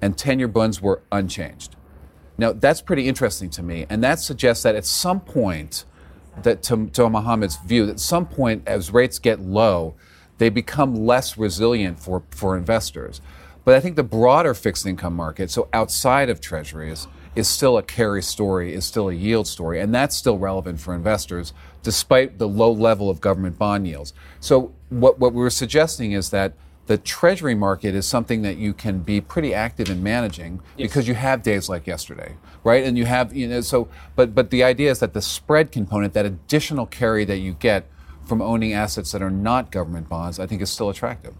and 0.00 0.16
10 0.16 0.38
year 0.38 0.48
bonds 0.48 0.80
were 0.80 1.02
unchanged. 1.12 1.76
Now, 2.36 2.52
that's 2.52 2.80
pretty 2.80 3.08
interesting 3.08 3.50
to 3.50 3.62
me. 3.62 3.84
And 3.90 4.02
that 4.04 4.20
suggests 4.20 4.62
that 4.62 4.76
at 4.76 4.84
some 4.84 5.20
point, 5.20 5.84
that 6.42 6.62
to, 6.64 6.86
to 6.90 7.10
Mohamed's 7.10 7.56
view, 7.56 7.86
that 7.86 7.92
at 7.92 8.00
some 8.00 8.26
point 8.26 8.62
as 8.66 8.92
rates 8.92 9.18
get 9.18 9.40
low, 9.40 9.94
they 10.38 10.48
become 10.48 10.94
less 10.94 11.36
resilient 11.36 11.98
for, 11.98 12.22
for 12.30 12.56
investors. 12.56 13.20
But 13.64 13.74
I 13.74 13.80
think 13.80 13.96
the 13.96 14.04
broader 14.04 14.54
fixed 14.54 14.86
income 14.86 15.14
market, 15.14 15.50
so 15.50 15.68
outside 15.72 16.30
of 16.30 16.40
treasuries, 16.40 17.08
is 17.34 17.48
still 17.48 17.76
a 17.76 17.82
carry 17.82 18.22
story, 18.22 18.72
is 18.72 18.84
still 18.84 19.08
a 19.08 19.12
yield 19.12 19.46
story, 19.46 19.80
and 19.80 19.94
that's 19.94 20.16
still 20.16 20.38
relevant 20.38 20.80
for 20.80 20.94
investors 20.94 21.52
despite 21.88 22.36
the 22.36 22.46
low 22.46 22.70
level 22.70 23.08
of 23.08 23.18
government 23.18 23.56
bond 23.56 23.88
yields. 23.88 24.12
So 24.40 24.74
what, 24.90 25.18
what 25.18 25.32
we're 25.32 25.48
suggesting 25.48 26.12
is 26.12 26.28
that 26.28 26.52
the 26.84 26.98
treasury 26.98 27.54
market 27.54 27.94
is 27.94 28.04
something 28.04 28.42
that 28.42 28.58
you 28.58 28.74
can 28.74 28.98
be 28.98 29.22
pretty 29.22 29.54
active 29.54 29.88
in 29.88 30.02
managing 30.02 30.60
yes. 30.76 30.90
because 30.90 31.08
you 31.08 31.14
have 31.14 31.42
days 31.42 31.66
like 31.66 31.86
yesterday, 31.86 32.36
right? 32.62 32.84
And 32.84 32.98
you 32.98 33.06
have, 33.06 33.34
you 33.34 33.48
know, 33.48 33.62
so, 33.62 33.88
but, 34.16 34.34
but 34.34 34.50
the 34.50 34.62
idea 34.62 34.90
is 34.90 34.98
that 34.98 35.14
the 35.14 35.22
spread 35.22 35.72
component, 35.72 36.12
that 36.12 36.26
additional 36.26 36.84
carry 36.84 37.24
that 37.24 37.38
you 37.38 37.54
get 37.54 37.88
from 38.26 38.42
owning 38.42 38.74
assets 38.74 39.10
that 39.12 39.22
are 39.22 39.30
not 39.30 39.72
government 39.72 40.10
bonds, 40.10 40.38
I 40.38 40.46
think 40.46 40.60
is 40.60 40.68
still 40.68 40.90
attractive. 40.90 41.32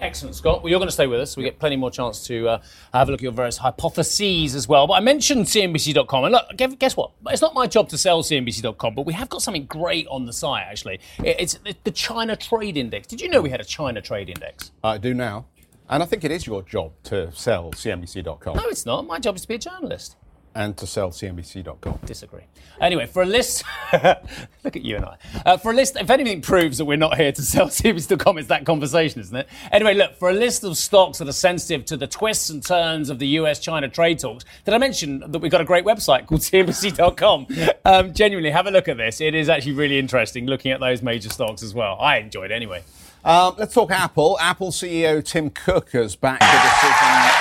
Excellent, 0.00 0.34
Scott. 0.34 0.62
Well, 0.62 0.70
you're 0.70 0.78
going 0.78 0.88
to 0.88 0.92
stay 0.92 1.06
with 1.06 1.20
us. 1.20 1.36
We 1.36 1.42
get 1.42 1.58
plenty 1.58 1.76
more 1.76 1.90
chance 1.90 2.26
to 2.26 2.48
uh, 2.48 2.62
have 2.92 3.08
a 3.08 3.10
look 3.10 3.20
at 3.20 3.22
your 3.22 3.32
various 3.32 3.56
hypotheses 3.56 4.54
as 4.54 4.68
well. 4.68 4.86
But 4.86 4.94
I 4.94 5.00
mentioned 5.00 5.46
CNBC.com, 5.46 6.24
and 6.24 6.32
look, 6.32 6.78
guess 6.78 6.96
what? 6.96 7.12
It's 7.28 7.42
not 7.42 7.54
my 7.54 7.66
job 7.66 7.88
to 7.90 7.98
sell 7.98 8.22
CNBC.com, 8.22 8.94
but 8.94 9.06
we 9.06 9.14
have 9.14 9.28
got 9.28 9.42
something 9.42 9.66
great 9.66 10.06
on 10.08 10.26
the 10.26 10.32
site. 10.32 10.64
Actually, 10.68 11.00
it's 11.18 11.58
the 11.84 11.90
China 11.90 12.36
Trade 12.36 12.76
Index. 12.76 13.06
Did 13.06 13.20
you 13.20 13.28
know 13.28 13.40
we 13.40 13.50
had 13.50 13.60
a 13.60 13.64
China 13.64 14.02
Trade 14.02 14.28
Index? 14.28 14.72
I 14.84 14.98
do 14.98 15.14
now, 15.14 15.46
and 15.88 16.02
I 16.02 16.06
think 16.06 16.24
it 16.24 16.30
is 16.30 16.46
your 16.46 16.62
job 16.62 16.92
to 17.04 17.32
sell 17.32 17.72
CNBC.com. 17.72 18.56
No, 18.56 18.64
it's 18.66 18.84
not. 18.84 19.06
My 19.06 19.18
job 19.18 19.36
is 19.36 19.42
to 19.42 19.48
be 19.48 19.54
a 19.54 19.58
journalist 19.58 20.16
and 20.56 20.76
to 20.78 20.86
sell 20.86 21.10
CNBC.com. 21.10 22.00
Disagree. 22.06 22.40
Anyway, 22.80 23.06
for 23.06 23.22
a 23.22 23.26
list, 23.26 23.62
look 23.92 24.74
at 24.74 24.82
you 24.82 24.96
and 24.96 25.04
I. 25.04 25.16
Uh, 25.44 25.56
for 25.58 25.70
a 25.70 25.74
list, 25.74 25.96
if 25.96 26.10
anything 26.10 26.40
proves 26.40 26.78
that 26.78 26.86
we're 26.86 26.96
not 26.96 27.16
here 27.16 27.30
to 27.30 27.42
sell 27.42 27.66
CNBC.com, 27.68 28.38
it's 28.38 28.48
that 28.48 28.64
conversation, 28.64 29.20
isn't 29.20 29.36
it? 29.36 29.48
Anyway, 29.70 29.94
look, 29.94 30.16
for 30.16 30.30
a 30.30 30.32
list 30.32 30.64
of 30.64 30.76
stocks 30.76 31.18
that 31.18 31.28
are 31.28 31.32
sensitive 31.32 31.84
to 31.86 31.96
the 31.96 32.06
twists 32.06 32.50
and 32.50 32.64
turns 32.64 33.10
of 33.10 33.18
the 33.18 33.26
US 33.28 33.58
China 33.58 33.88
trade 33.88 34.18
talks, 34.18 34.44
did 34.64 34.72
I 34.72 34.78
mention 34.78 35.20
that 35.30 35.38
we've 35.38 35.52
got 35.52 35.60
a 35.60 35.64
great 35.64 35.84
website 35.84 36.26
called 36.26 36.40
CNBC.com? 36.42 37.46
Um, 37.84 38.14
genuinely, 38.14 38.50
have 38.50 38.66
a 38.66 38.70
look 38.70 38.88
at 38.88 38.96
this. 38.96 39.20
It 39.20 39.34
is 39.34 39.48
actually 39.50 39.72
really 39.72 39.98
interesting 39.98 40.46
looking 40.46 40.72
at 40.72 40.80
those 40.80 41.02
major 41.02 41.28
stocks 41.28 41.62
as 41.62 41.74
well. 41.74 41.98
I 42.00 42.18
enjoyed 42.18 42.50
it 42.50 42.54
anyway. 42.54 42.82
Um, 43.24 43.56
let's 43.58 43.74
talk 43.74 43.90
Apple. 43.90 44.38
Apple 44.40 44.70
CEO 44.70 45.22
Tim 45.22 45.50
Cook 45.50 45.90
has 45.90 46.16
backed 46.16 46.40
the 46.40 46.46
decision 46.46 47.35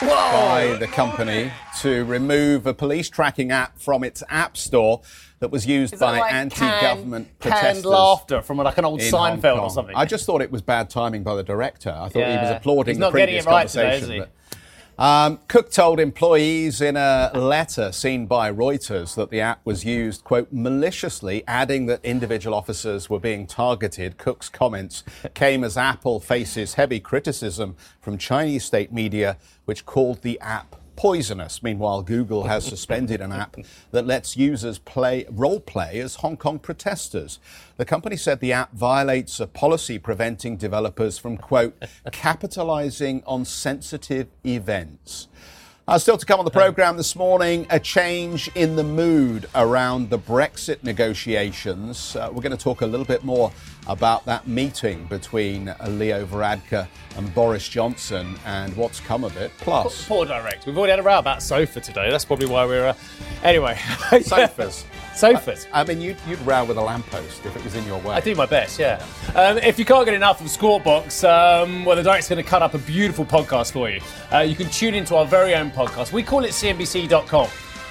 Whoa. 0.00 0.08
by 0.08 0.76
the 0.78 0.86
company 0.86 1.50
to 1.80 2.04
remove 2.04 2.66
a 2.66 2.74
police 2.74 3.08
tracking 3.08 3.50
app 3.50 3.78
from 3.78 4.04
its 4.04 4.22
app 4.28 4.56
store 4.56 5.00
that 5.38 5.50
was 5.50 5.66
used 5.66 5.98
by 5.98 6.18
like 6.18 6.32
anti-government 6.32 7.28
canned, 7.28 7.40
protesters. 7.40 7.82
Canned 7.82 7.84
laughter 7.86 8.42
from 8.42 8.58
like 8.58 8.76
an 8.76 8.84
old 8.84 9.00
Seinfeld 9.00 9.60
or 9.60 9.70
something. 9.70 9.96
I 9.96 10.04
just 10.04 10.26
thought 10.26 10.42
it 10.42 10.50
was 10.50 10.60
bad 10.60 10.90
timing 10.90 11.22
by 11.22 11.34
the 11.34 11.42
director. 11.42 11.90
I 11.90 12.08
thought 12.08 12.18
yeah. 12.18 12.38
he 12.38 12.46
was 12.46 12.56
applauding 12.56 12.96
He's 12.96 13.00
the 13.00 13.10
previous 13.10 13.46
right 13.46 13.68
conversation. 13.68 14.08
Today, 14.08 14.26
um, 14.98 15.40
Cook 15.48 15.70
told 15.70 16.00
employees 16.00 16.80
in 16.80 16.96
a 16.96 17.30
letter 17.34 17.92
seen 17.92 18.26
by 18.26 18.50
Reuters 18.50 19.14
that 19.14 19.30
the 19.30 19.40
app 19.40 19.60
was 19.64 19.84
used, 19.84 20.24
quote, 20.24 20.48
maliciously, 20.50 21.44
adding 21.46 21.86
that 21.86 22.04
individual 22.04 22.56
officers 22.56 23.10
were 23.10 23.20
being 23.20 23.46
targeted. 23.46 24.16
Cook's 24.16 24.48
comments 24.48 25.02
came 25.34 25.64
as 25.64 25.76
Apple 25.76 26.18
faces 26.20 26.74
heavy 26.74 27.00
criticism 27.00 27.76
from 28.00 28.16
Chinese 28.16 28.64
state 28.64 28.92
media, 28.92 29.36
which 29.66 29.84
called 29.84 30.22
the 30.22 30.40
app 30.40 30.75
poisonous. 30.96 31.62
Meanwhile, 31.62 32.02
Google 32.02 32.44
has 32.44 32.64
suspended 32.64 33.20
an 33.20 33.32
app 33.32 33.56
that 33.90 34.06
lets 34.06 34.36
users 34.36 34.78
play 34.78 35.26
role 35.30 35.60
play 35.60 36.00
as 36.00 36.16
Hong 36.16 36.36
Kong 36.36 36.58
protesters. 36.58 37.38
The 37.76 37.84
company 37.84 38.16
said 38.16 38.40
the 38.40 38.52
app 38.52 38.72
violates 38.72 39.38
a 39.38 39.46
policy 39.46 39.98
preventing 39.98 40.56
developers 40.56 41.18
from 41.18 41.36
quote 41.36 41.76
capitalizing 42.10 43.22
on 43.26 43.44
sensitive 43.44 44.28
events. 44.44 45.28
Uh, 45.88 45.96
still 45.96 46.18
to 46.18 46.26
come 46.26 46.40
on 46.40 46.44
the 46.44 46.50
programme 46.50 46.96
this 46.96 47.14
morning, 47.14 47.64
a 47.70 47.78
change 47.78 48.50
in 48.56 48.74
the 48.74 48.82
mood 48.82 49.48
around 49.54 50.10
the 50.10 50.18
Brexit 50.18 50.82
negotiations. 50.82 52.16
Uh, 52.16 52.28
we're 52.32 52.42
going 52.42 52.50
to 52.50 52.62
talk 52.62 52.80
a 52.80 52.86
little 52.86 53.06
bit 53.06 53.22
more 53.22 53.52
about 53.86 54.24
that 54.24 54.48
meeting 54.48 55.06
between 55.06 55.68
uh, 55.68 55.76
Leo 55.88 56.26
Varadkar 56.26 56.88
and 57.16 57.32
Boris 57.34 57.68
Johnson 57.68 58.36
and 58.44 58.76
what's 58.76 58.98
come 58.98 59.22
of 59.22 59.36
it. 59.36 59.52
Plus, 59.58 60.04
poor, 60.08 60.26
poor 60.26 60.26
direct. 60.26 60.66
We've 60.66 60.76
already 60.76 60.90
had 60.90 60.98
a 60.98 61.04
row 61.04 61.18
about 61.18 61.40
sofa 61.40 61.80
today. 61.80 62.10
That's 62.10 62.24
probably 62.24 62.46
why 62.46 62.66
we're. 62.66 62.88
Uh... 62.88 62.94
Anyway, 63.44 63.78
sofas. 64.22 64.84
Sofas. 65.16 65.66
I, 65.72 65.80
I, 65.80 65.84
mean, 65.84 66.00
you'd, 66.00 66.16
you'd 66.28 66.40
row 66.42 66.64
with 66.64 66.76
a 66.76 66.82
lamppost 66.82 67.46
if 67.46 67.56
it 67.56 67.64
was 67.64 67.74
in 67.74 67.86
your 67.86 67.98
way. 68.00 68.14
I 68.14 68.20
do 68.20 68.34
my 68.34 68.44
best, 68.44 68.78
yeah. 68.78 69.02
Um, 69.34 69.56
if 69.58 69.78
you 69.78 69.84
can't 69.84 70.04
get 70.04 70.14
enough 70.14 70.42
of 70.42 70.50
Squawk 70.50 70.84
Box, 70.84 71.24
um, 71.24 71.84
well, 71.86 71.96
the 71.96 72.02
director's 72.02 72.28
going 72.28 72.42
to 72.42 72.48
cut 72.48 72.62
up 72.62 72.74
a 72.74 72.78
beautiful 72.78 73.24
podcast 73.24 73.72
for 73.72 73.88
you. 73.88 74.00
Uh, 74.32 74.40
you 74.40 74.54
can 74.54 74.68
tune 74.68 74.94
into 74.94 75.16
our 75.16 75.24
very 75.24 75.54
own 75.54 75.70
podcast. 75.76 76.12
We 76.12 76.22
call 76.22 76.44
it 76.44 76.50
CNBC.com. 76.50 77.48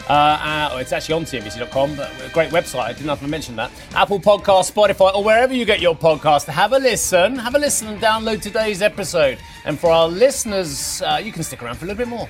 Uh, 0.08 0.12
uh, 0.12 0.78
it's 0.80 0.92
actually 0.92 1.16
on 1.16 1.24
CNBC.com, 1.24 1.96
but 1.96 2.12
a 2.24 2.30
great 2.32 2.52
website. 2.52 2.82
I 2.82 2.94
didn't 2.94 3.10
have 3.10 3.22
to 3.22 3.28
mention 3.28 3.56
that. 3.56 3.72
Apple 3.96 4.20
Podcast, 4.20 4.72
Spotify, 4.72 5.14
or 5.16 5.24
wherever 5.24 5.54
you 5.54 5.66
get 5.66 5.80
your 5.80 5.96
podcast. 5.96 6.46
Have 6.46 6.74
a 6.74 6.80
listen. 6.80 7.38
Have 7.38 7.56
a 7.56 7.60
listen 7.60 7.88
and 7.88 8.02
download 8.02 8.42
today's 8.42 8.82
episode. 8.82 9.40
And 9.66 9.80
for 9.80 9.90
our 9.92 10.08
listeners, 10.08 11.02
uh, 11.02 11.20
you 11.24 11.32
can 11.32 11.44
stick 11.44 11.64
around 11.64 11.76
for 11.76 11.86
a 11.86 11.88
little 11.88 11.98
bit 11.98 12.08
more. 12.08 12.30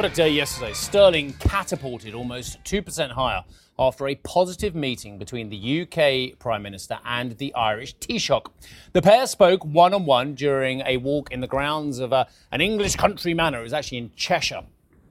What 0.00 0.10
a 0.10 0.14
day 0.14 0.30
yesterday. 0.30 0.72
Sterling 0.72 1.34
catapulted 1.34 2.14
almost 2.14 2.64
2% 2.64 3.10
higher 3.10 3.44
after 3.78 4.08
a 4.08 4.14
positive 4.14 4.74
meeting 4.74 5.18
between 5.18 5.50
the 5.50 5.82
UK 5.82 6.38
Prime 6.38 6.62
Minister 6.62 6.98
and 7.04 7.36
the 7.36 7.54
Irish 7.54 7.94
Taoiseach. 7.96 8.46
The 8.94 9.02
pair 9.02 9.26
spoke 9.26 9.62
one 9.62 9.92
on 9.92 10.06
one 10.06 10.34
during 10.34 10.80
a 10.86 10.96
walk 10.96 11.30
in 11.32 11.42
the 11.42 11.46
grounds 11.46 11.98
of 11.98 12.12
a, 12.12 12.14
uh, 12.14 12.24
an 12.50 12.62
English 12.62 12.96
country 12.96 13.34
manor. 13.34 13.60
It 13.60 13.64
was 13.64 13.74
actually 13.74 13.98
in 13.98 14.10
Cheshire. 14.16 14.62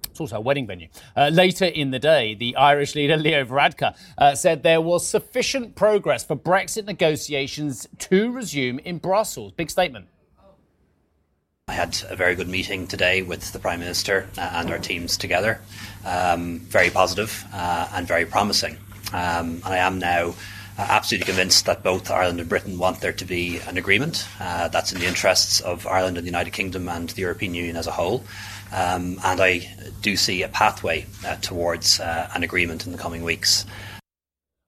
It's 0.09 0.19
also 0.19 0.37
a 0.37 0.41
wedding 0.41 0.65
venue. 0.65 0.87
Uh, 1.15 1.29
later 1.31 1.65
in 1.65 1.91
the 1.91 1.99
day, 1.99 2.33
the 2.33 2.55
Irish 2.55 2.95
leader, 2.95 3.15
Leo 3.15 3.45
Varadkar, 3.45 3.95
uh, 4.17 4.33
said 4.33 4.63
there 4.63 4.81
was 4.81 5.05
sufficient 5.05 5.75
progress 5.75 6.23
for 6.23 6.35
Brexit 6.35 6.85
negotiations 6.85 7.87
to 7.99 8.31
resume 8.31 8.79
in 8.79 8.97
Brussels. 8.97 9.51
Big 9.51 9.69
statement. 9.69 10.07
I 11.69 11.73
had 11.73 12.01
a 12.09 12.15
very 12.15 12.33
good 12.33 12.49
meeting 12.49 12.87
today 12.87 13.21
with 13.21 13.53
the 13.53 13.59
Prime 13.59 13.79
Minister 13.79 14.27
uh, 14.39 14.49
and 14.53 14.71
our 14.71 14.79
teams 14.79 15.15
together. 15.17 15.61
Um, 16.03 16.61
very 16.61 16.89
positive, 16.89 17.45
uh, 17.53 17.87
and 17.93 18.07
very 18.07 18.25
promising. 18.25 18.75
Um, 19.13 19.61
and 19.63 19.65
I 19.65 19.77
am 19.77 19.99
now 19.99 20.29
uh, 20.29 20.33
absolutely 20.77 21.25
convinced 21.27 21.67
that 21.67 21.83
both 21.83 22.09
Ireland 22.09 22.39
and 22.39 22.49
Britain 22.49 22.79
want 22.79 23.01
there 23.01 23.13
to 23.13 23.23
be 23.23 23.59
an 23.67 23.77
agreement 23.77 24.27
uh, 24.39 24.69
that's 24.69 24.91
in 24.93 24.99
the 24.99 25.05
interests 25.05 25.59
of 25.59 25.85
Ireland 25.85 26.17
and 26.17 26.25
the 26.25 26.31
United 26.31 26.53
Kingdom 26.53 26.89
and 26.89 27.09
the 27.09 27.21
European 27.21 27.53
Union 27.53 27.75
as 27.75 27.85
a 27.85 27.91
whole. 27.91 28.23
Um, 28.71 29.19
and 29.23 29.39
I 29.39 29.69
do 30.01 30.15
see 30.15 30.41
a 30.41 30.47
pathway 30.47 31.05
uh, 31.23 31.35
towards 31.35 31.99
uh, 31.99 32.31
an 32.33 32.41
agreement 32.41 32.87
in 32.87 32.93
the 32.93 32.97
coming 32.97 33.23
weeks. 33.23 33.63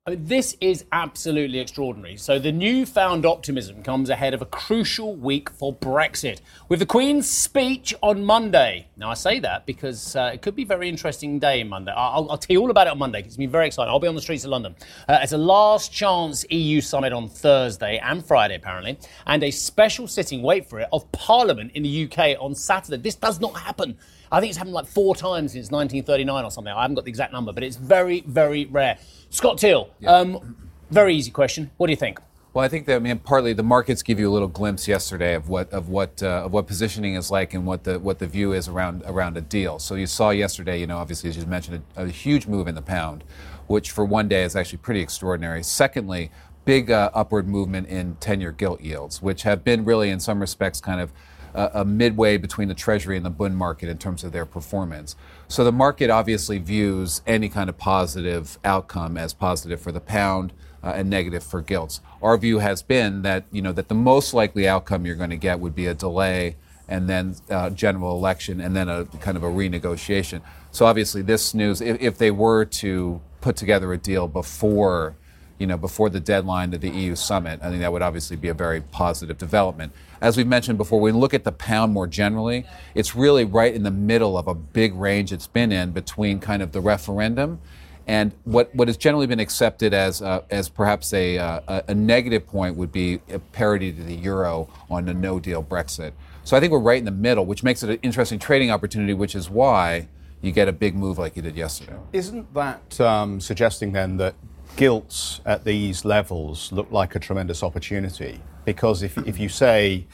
This 0.07 0.57
is 0.59 0.85
absolutely 0.91 1.59
extraordinary. 1.59 2.17
So, 2.17 2.39
the 2.39 2.51
newfound 2.51 3.23
optimism 3.23 3.83
comes 3.83 4.09
ahead 4.09 4.33
of 4.33 4.41
a 4.41 4.47
crucial 4.47 5.15
week 5.15 5.47
for 5.51 5.75
Brexit, 5.75 6.39
with 6.69 6.79
the 6.79 6.87
Queen's 6.87 7.29
speech 7.29 7.93
on 8.01 8.25
Monday. 8.25 8.87
Now, 8.97 9.11
I 9.11 9.13
say 9.13 9.39
that 9.41 9.67
because 9.67 10.15
uh, 10.15 10.31
it 10.33 10.41
could 10.41 10.55
be 10.55 10.63
a 10.63 10.65
very 10.65 10.89
interesting 10.89 11.37
day 11.37 11.63
Monday. 11.63 11.91
I'll, 11.95 12.31
I'll, 12.31 12.39
tell 12.39 12.51
you 12.51 12.61
all 12.61 12.71
about 12.71 12.87
it 12.87 12.93
on 12.93 12.97
Monday. 12.97 13.19
because 13.19 13.33
it's 13.33 13.37
been 13.37 13.51
very 13.51 13.67
exciting. 13.67 13.91
I'll 13.91 13.99
be 13.99 14.07
on 14.07 14.15
the 14.15 14.23
streets 14.23 14.43
of 14.43 14.49
London. 14.49 14.75
Uh, 15.07 15.19
it's 15.21 15.33
a 15.33 15.37
last 15.37 15.93
chance 15.93 16.47
EU 16.49 16.81
summit 16.81 17.13
on 17.13 17.29
Thursday 17.29 17.99
and 18.03 18.25
Friday, 18.25 18.55
apparently, 18.55 18.97
and 19.27 19.43
a 19.43 19.51
special 19.51 20.07
sitting, 20.07 20.41
wait 20.41 20.67
for 20.67 20.79
it, 20.79 20.87
of 20.91 21.11
Parliament 21.11 21.73
in 21.75 21.83
the 21.83 22.05
UK 22.05 22.41
on 22.41 22.55
Saturday. 22.55 22.97
This 22.97 23.13
does 23.13 23.39
not 23.39 23.55
happen 23.55 23.99
I 24.31 24.39
think 24.39 24.51
it's 24.51 24.57
happened 24.57 24.73
like 24.73 24.87
four 24.87 25.13
times 25.13 25.51
since 25.51 25.71
1939 25.71 26.45
or 26.45 26.51
something. 26.51 26.73
I 26.73 26.83
haven't 26.83 26.95
got 26.95 27.03
the 27.03 27.09
exact 27.09 27.33
number, 27.33 27.51
but 27.51 27.63
it's 27.63 27.75
very, 27.75 28.21
very 28.21 28.65
rare. 28.65 28.97
Scott 29.29 29.59
Thiel, 29.59 29.89
um, 30.07 30.55
very 30.89 31.15
easy 31.15 31.31
question. 31.31 31.69
What 31.77 31.87
do 31.87 31.91
you 31.91 31.97
think? 31.97 32.19
Well, 32.53 32.65
I 32.65 32.67
think 32.67 32.85
that 32.87 32.97
I 32.97 32.99
mean 32.99 33.17
partly 33.19 33.53
the 33.53 33.63
markets 33.63 34.03
give 34.03 34.19
you 34.19 34.29
a 34.29 34.33
little 34.33 34.49
glimpse 34.49 34.85
yesterday 34.85 35.35
of 35.35 35.47
what 35.47 35.69
of 35.71 35.87
what 35.87 36.21
uh, 36.21 36.43
of 36.45 36.51
what 36.51 36.67
positioning 36.67 37.15
is 37.15 37.31
like 37.31 37.53
and 37.53 37.65
what 37.65 37.85
the 37.85 37.97
what 37.97 38.19
the 38.19 38.27
view 38.27 38.51
is 38.51 38.67
around 38.67 39.03
around 39.05 39.37
a 39.37 39.41
deal. 39.41 39.79
So 39.79 39.95
you 39.95 40.05
saw 40.05 40.31
yesterday, 40.31 40.77
you 40.77 40.87
know, 40.87 40.97
obviously 40.97 41.29
as 41.29 41.37
you 41.37 41.45
mentioned, 41.45 41.81
a, 41.95 42.03
a 42.03 42.09
huge 42.09 42.47
move 42.47 42.67
in 42.67 42.75
the 42.75 42.81
pound, 42.81 43.23
which 43.67 43.91
for 43.91 44.03
one 44.03 44.27
day 44.27 44.43
is 44.43 44.57
actually 44.57 44.79
pretty 44.79 44.99
extraordinary. 44.99 45.63
Secondly, 45.63 46.29
big 46.65 46.91
uh, 46.91 47.09
upward 47.13 47.47
movement 47.47 47.87
in 47.87 48.17
ten-year 48.19 48.51
gilt 48.51 48.81
yields, 48.81 49.21
which 49.21 49.43
have 49.43 49.63
been 49.63 49.85
really 49.85 50.09
in 50.09 50.19
some 50.19 50.41
respects 50.41 50.81
kind 50.81 50.99
of 50.99 51.13
uh, 51.53 51.69
a 51.73 51.85
midway 51.85 52.37
between 52.37 52.67
the 52.67 52.73
Treasury 52.73 53.17
and 53.17 53.25
the 53.25 53.29
bond 53.29 53.57
market 53.57 53.89
in 53.89 53.97
terms 53.97 54.23
of 54.23 54.31
their 54.31 54.45
performance. 54.45 55.15
So 55.47 55.63
the 55.63 55.71
market 55.71 56.09
obviously 56.09 56.57
views 56.57 57.21
any 57.27 57.49
kind 57.49 57.69
of 57.69 57.77
positive 57.77 58.57
outcome 58.63 59.17
as 59.17 59.33
positive 59.33 59.81
for 59.81 59.91
the 59.91 59.99
pound 59.99 60.53
uh, 60.83 60.93
and 60.95 61.09
negative 61.09 61.43
for 61.43 61.61
gilts. 61.61 62.01
Our 62.21 62.37
view 62.37 62.59
has 62.59 62.81
been 62.81 63.21
that 63.23 63.45
you 63.51 63.61
know 63.61 63.71
that 63.73 63.87
the 63.87 63.95
most 63.95 64.33
likely 64.33 64.67
outcome 64.67 65.05
you're 65.05 65.15
going 65.15 65.29
to 65.29 65.37
get 65.37 65.59
would 65.59 65.75
be 65.75 65.87
a 65.87 65.93
delay 65.93 66.55
and 66.87 67.07
then 67.07 67.35
uh, 67.49 67.69
general 67.69 68.17
election 68.17 68.59
and 68.59 68.75
then 68.75 68.89
a 68.89 69.05
kind 69.05 69.37
of 69.37 69.43
a 69.43 69.47
renegotiation. 69.47 70.41
So 70.71 70.85
obviously 70.85 71.21
this 71.21 71.53
news, 71.53 71.79
if, 71.79 72.01
if 72.01 72.17
they 72.17 72.31
were 72.31 72.65
to 72.65 73.21
put 73.39 73.55
together 73.55 73.93
a 73.93 73.97
deal 73.97 74.27
before 74.27 75.15
you 75.61 75.67
know, 75.67 75.77
before 75.77 76.09
the 76.09 76.19
deadline 76.19 76.73
of 76.73 76.81
the 76.81 76.89
EU 76.89 77.15
summit. 77.15 77.59
I 77.61 77.69
think 77.69 77.81
that 77.81 77.91
would 77.91 78.01
obviously 78.01 78.35
be 78.35 78.47
a 78.47 78.53
very 78.53 78.81
positive 78.81 79.37
development. 79.37 79.93
As 80.19 80.35
we 80.35 80.43
mentioned 80.43 80.79
before, 80.79 80.99
when 80.99 81.13
we 81.13 81.19
look 81.21 81.35
at 81.35 81.43
the 81.43 81.51
pound 81.51 81.93
more 81.93 82.07
generally, 82.07 82.65
it's 82.95 83.15
really 83.15 83.45
right 83.45 83.71
in 83.73 83.83
the 83.83 83.91
middle 83.91 84.39
of 84.39 84.47
a 84.47 84.55
big 84.55 84.95
range 84.95 85.31
it's 85.31 85.45
been 85.45 85.71
in 85.71 85.91
between 85.91 86.39
kind 86.39 86.63
of 86.63 86.71
the 86.71 86.81
referendum 86.81 87.61
and 88.07 88.31
what, 88.43 88.73
what 88.73 88.87
has 88.87 88.97
generally 88.97 89.27
been 89.27 89.39
accepted 89.39 89.93
as, 89.93 90.23
uh, 90.23 90.41
as 90.49 90.67
perhaps 90.67 91.13
a, 91.13 91.37
uh, 91.37 91.81
a 91.87 91.93
negative 91.93 92.47
point 92.47 92.75
would 92.75 92.91
be 92.91 93.21
a 93.29 93.37
parity 93.37 93.91
to 93.91 94.03
the 94.03 94.15
euro 94.15 94.67
on 94.89 95.07
a 95.07 95.13
no 95.13 95.39
deal 95.39 95.63
Brexit. 95.63 96.13
So 96.43 96.57
I 96.57 96.59
think 96.59 96.71
we're 96.71 96.79
right 96.79 96.97
in 96.97 97.05
the 97.05 97.11
middle, 97.11 97.45
which 97.45 97.61
makes 97.61 97.83
it 97.83 97.89
an 97.91 97.99
interesting 98.01 98.39
trading 98.39 98.71
opportunity, 98.71 99.13
which 99.13 99.35
is 99.35 99.47
why 99.47 100.07
you 100.41 100.51
get 100.51 100.67
a 100.67 100.71
big 100.71 100.95
move 100.95 101.19
like 101.19 101.35
you 101.35 101.43
did 101.43 101.55
yesterday. 101.55 101.95
Isn't 102.13 102.51
that 102.55 102.99
um, 102.99 103.39
suggesting 103.39 103.91
then 103.91 104.17
that 104.17 104.33
gilts 104.75 105.41
at 105.45 105.63
these 105.63 106.05
levels 106.05 106.71
look 106.71 106.91
like 106.91 107.15
a 107.15 107.19
tremendous 107.19 107.63
opportunity? 107.63 108.41
Because 108.65 109.03
if, 109.03 109.17
if 109.27 109.39
you 109.39 109.49
say, 109.49 110.05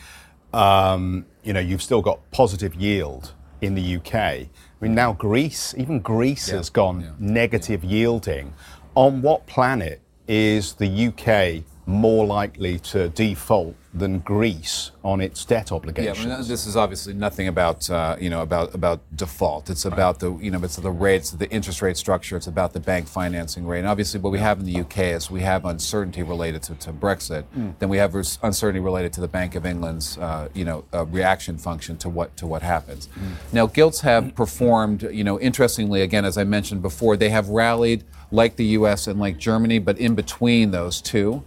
um, 0.54 1.26
you 1.44 1.54
know, 1.54 1.60
you've 1.60 1.82
still 1.82 2.02
got 2.02 2.20
positive 2.32 2.76
yield 2.76 3.34
in 3.62 3.76
the 3.76 3.96
UK, 3.98 4.14
I 4.16 4.50
mean, 4.80 4.96
now 4.96 5.14
Greece, 5.14 5.74
even 5.78 6.00
Greece 6.00 6.50
Yeah. 6.50 6.58
has 6.58 6.70
gone 6.70 7.02
Yeah. 7.02 7.12
negative 7.20 7.84
yielding. 7.84 8.54
On 8.96 9.22
what 9.22 9.46
planet 9.48 10.02
is 10.28 10.74
the 10.74 10.88
UK 10.88 11.64
more 11.86 12.26
likely 12.26 12.78
to 12.80 13.10
default 13.10 13.76
than 13.94 14.20
Greece 14.20 14.92
on 15.08 15.22
its 15.22 15.46
debt 15.46 15.70
Yeah, 15.72 15.74
I 15.74 15.78
obligations? 15.78 16.26
mean, 16.28 16.48
this 16.50 16.68
is 16.68 16.76
obviously 16.76 17.14
nothing 17.14 17.48
about 17.48 17.90
uh, 17.90 18.18
you 18.20 18.30
know 18.30 18.42
about 18.42 18.76
about 18.76 19.00
default. 19.16 19.70
It's 19.70 19.86
about 19.86 20.20
the 20.20 20.34
you 20.36 20.52
know 20.52 20.62
it's 20.62 20.76
the 20.76 20.92
rates, 20.92 21.32
the 21.32 21.50
interest 21.50 21.82
rate 21.82 21.96
structure. 21.96 22.36
It's 22.36 22.48
about 22.48 22.74
the 22.74 22.82
bank 22.82 23.08
financing 23.08 23.66
rate. 23.66 23.80
And 23.80 23.88
obviously, 23.88 24.20
what 24.20 24.34
we 24.34 24.40
have 24.40 24.60
in 24.60 24.66
the 24.66 24.82
UK 24.82 24.98
is 25.18 25.32
we 25.32 25.42
have 25.42 25.64
uncertainty 25.64 26.24
related 26.24 26.62
to, 26.64 26.76
to 26.76 26.92
Brexit. 26.92 27.46
Then 27.80 27.88
we 27.88 27.98
have 27.98 28.14
uncertainty 28.44 28.82
related 28.82 29.14
to 29.14 29.22
the 29.22 29.30
Bank 29.30 29.56
of 29.56 29.66
England's 29.66 30.18
uh, 30.18 30.50
you 30.54 30.66
know 30.66 30.84
uh, 30.94 31.06
reaction 31.06 31.58
function 31.58 31.96
to 32.00 32.10
what 32.10 32.36
to 32.36 32.46
what 32.46 32.62
happens. 32.62 33.08
Now, 33.54 33.66
gilts 33.66 34.02
have 34.02 34.36
performed 34.36 35.04
you 35.04 35.24
know 35.24 35.40
interestingly 35.40 36.02
again 36.02 36.26
as 36.26 36.38
I 36.38 36.44
mentioned 36.44 36.82
before. 36.82 37.16
They 37.16 37.30
have 37.30 37.48
rallied 37.48 38.04
like 38.30 38.58
the 38.58 38.66
U.S. 38.80 39.08
and 39.08 39.18
like 39.22 39.38
Germany, 39.38 39.80
but 39.80 39.98
in 39.98 40.14
between 40.16 40.72
those 40.72 41.00
two, 41.02 41.44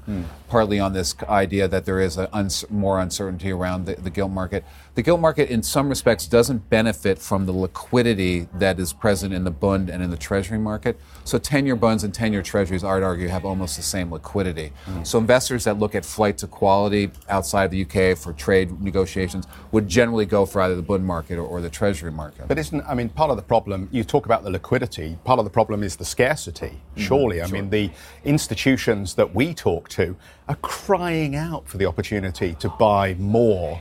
partly 0.49 0.81
on 0.81 0.94
this 0.94 1.14
idea 1.29 1.68
that 1.68 1.85
there 1.85 2.01
is 2.01 2.16
a 2.16 2.29
more 2.70 2.99
uncertainty 3.01 3.50
around 3.51 3.87
the, 3.87 3.95
the 3.97 4.11
gilt 4.11 4.31
market. 4.31 4.65
The 4.96 5.03
gilt 5.03 5.20
market, 5.20 5.50
in 5.50 5.62
some 5.62 5.88
respects, 5.88 6.26
doesn't 6.26 6.68
benefit 6.68 7.18
from 7.18 7.46
the 7.46 7.53
liquidity 7.53 8.48
that 8.55 8.81
is 8.81 8.92
present 8.92 9.33
in 9.33 9.44
the 9.44 9.50
bund 9.50 9.88
and 9.88 10.03
in 10.03 10.11
the 10.11 10.16
treasury 10.16 10.59
market. 10.59 10.98
So, 11.24 11.38
10 11.38 11.64
year 11.64 11.76
bunds 11.76 12.03
and 12.03 12.12
10 12.12 12.33
year 12.33 12.42
treasuries, 12.42 12.83
I'd 12.83 13.03
argue, 13.03 13.29
have 13.29 13.44
almost 13.44 13.76
the 13.76 13.83
same 13.83 14.12
liquidity. 14.12 14.72
Hmm. 14.87 15.05
So, 15.05 15.18
investors 15.18 15.64
that 15.64 15.79
look 15.79 15.94
at 15.94 16.05
flight 16.05 16.38
to 16.38 16.48
quality 16.48 17.12
outside 17.29 17.70
the 17.70 17.83
UK 17.83 18.18
for 18.18 18.33
trade 18.33 18.81
negotiations 18.83 19.46
would 19.70 19.88
generally 19.88 20.26
go 20.26 20.44
for 20.44 20.61
either 20.62 20.74
the 20.74 20.83
bund 20.83 21.05
market 21.05 21.38
or, 21.38 21.46
or 21.46 21.61
the 21.61 21.70
treasury 21.70 22.11
market. 22.11 22.48
But 22.48 22.59
isn't, 22.59 22.83
I 22.83 22.94
mean, 22.94 23.11
part 23.11 23.31
of 23.31 23.37
the 23.37 23.42
problem, 23.42 23.88
you 23.92 24.03
talk 24.03 24.26
about 24.26 24.42
the 24.42 24.50
liquidity, 24.50 25.18
part 25.24 25.38
of 25.38 25.44
the 25.44 25.50
problem 25.50 25.85
is 25.85 25.96
the 25.96 26.05
scarcity, 26.05 26.66
mm-hmm. 26.66 27.00
surely. 27.00 27.42
I 27.42 27.46
mean, 27.46 27.70
the 27.70 27.90
institutions 28.24 29.14
that 29.14 29.35
we 29.35 29.55
talk 29.55 29.88
to 29.90 30.16
are 30.48 30.57
crying 30.57 31.37
out 31.37 31.68
for 31.68 31.79
the 31.79 31.87
opportunity 31.87 32.55
to 32.55 32.68
buy 32.70 33.14
more 33.14 33.81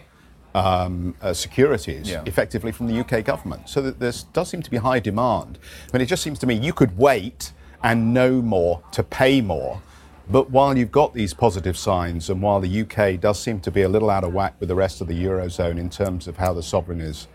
um, 0.59 1.15
uh, 1.21 1.33
securities 1.33 2.09
Yeah. 2.09 2.21
effectively 2.25 2.71
from 2.71 2.87
the 2.87 2.99
UK 2.99 3.21
government. 3.23 3.69
So 3.69 3.81
that 3.81 3.99
there 3.99 4.11
does 4.33 4.49
seem 4.49 4.61
to 4.61 4.69
be 4.71 4.77
high 4.77 4.99
demand. 4.99 5.57
But 5.91 6.01
it 6.01 6.05
just 6.05 6.23
seems 6.23 6.39
to 6.39 6.47
me 6.47 6.55
you 6.55 6.73
could 6.73 6.97
wait 6.97 7.53
and 7.83 8.13
know 8.13 8.41
more 8.41 8.81
to 8.91 9.03
pay 9.03 9.41
more. 9.41 9.81
But 10.29 10.51
while 10.51 10.77
you've 10.77 10.91
got 10.91 11.13
these 11.13 11.33
positive 11.33 11.75
signs, 11.77 12.29
and 12.29 12.41
while 12.41 12.59
the 12.59 12.81
UK 12.81 13.19
does 13.19 13.39
seem 13.39 13.59
to 13.61 13.71
be 13.71 13.81
a 13.81 13.89
little 13.89 14.09
out 14.11 14.23
of 14.23 14.31
whack 14.33 14.53
with 14.59 14.69
the 14.69 14.75
rest 14.75 15.01
of 15.01 15.07
the 15.07 15.23
eurozone 15.25 15.79
in 15.79 15.89
terms 15.89 16.27
of 16.27 16.37
how 16.37 16.53
the 16.53 16.61
sovereign 16.63 17.01
is 17.01 17.27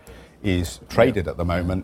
is 0.43 0.79
traded 0.89 1.27
at 1.27 1.37
the 1.37 1.43
moment, 1.45 1.83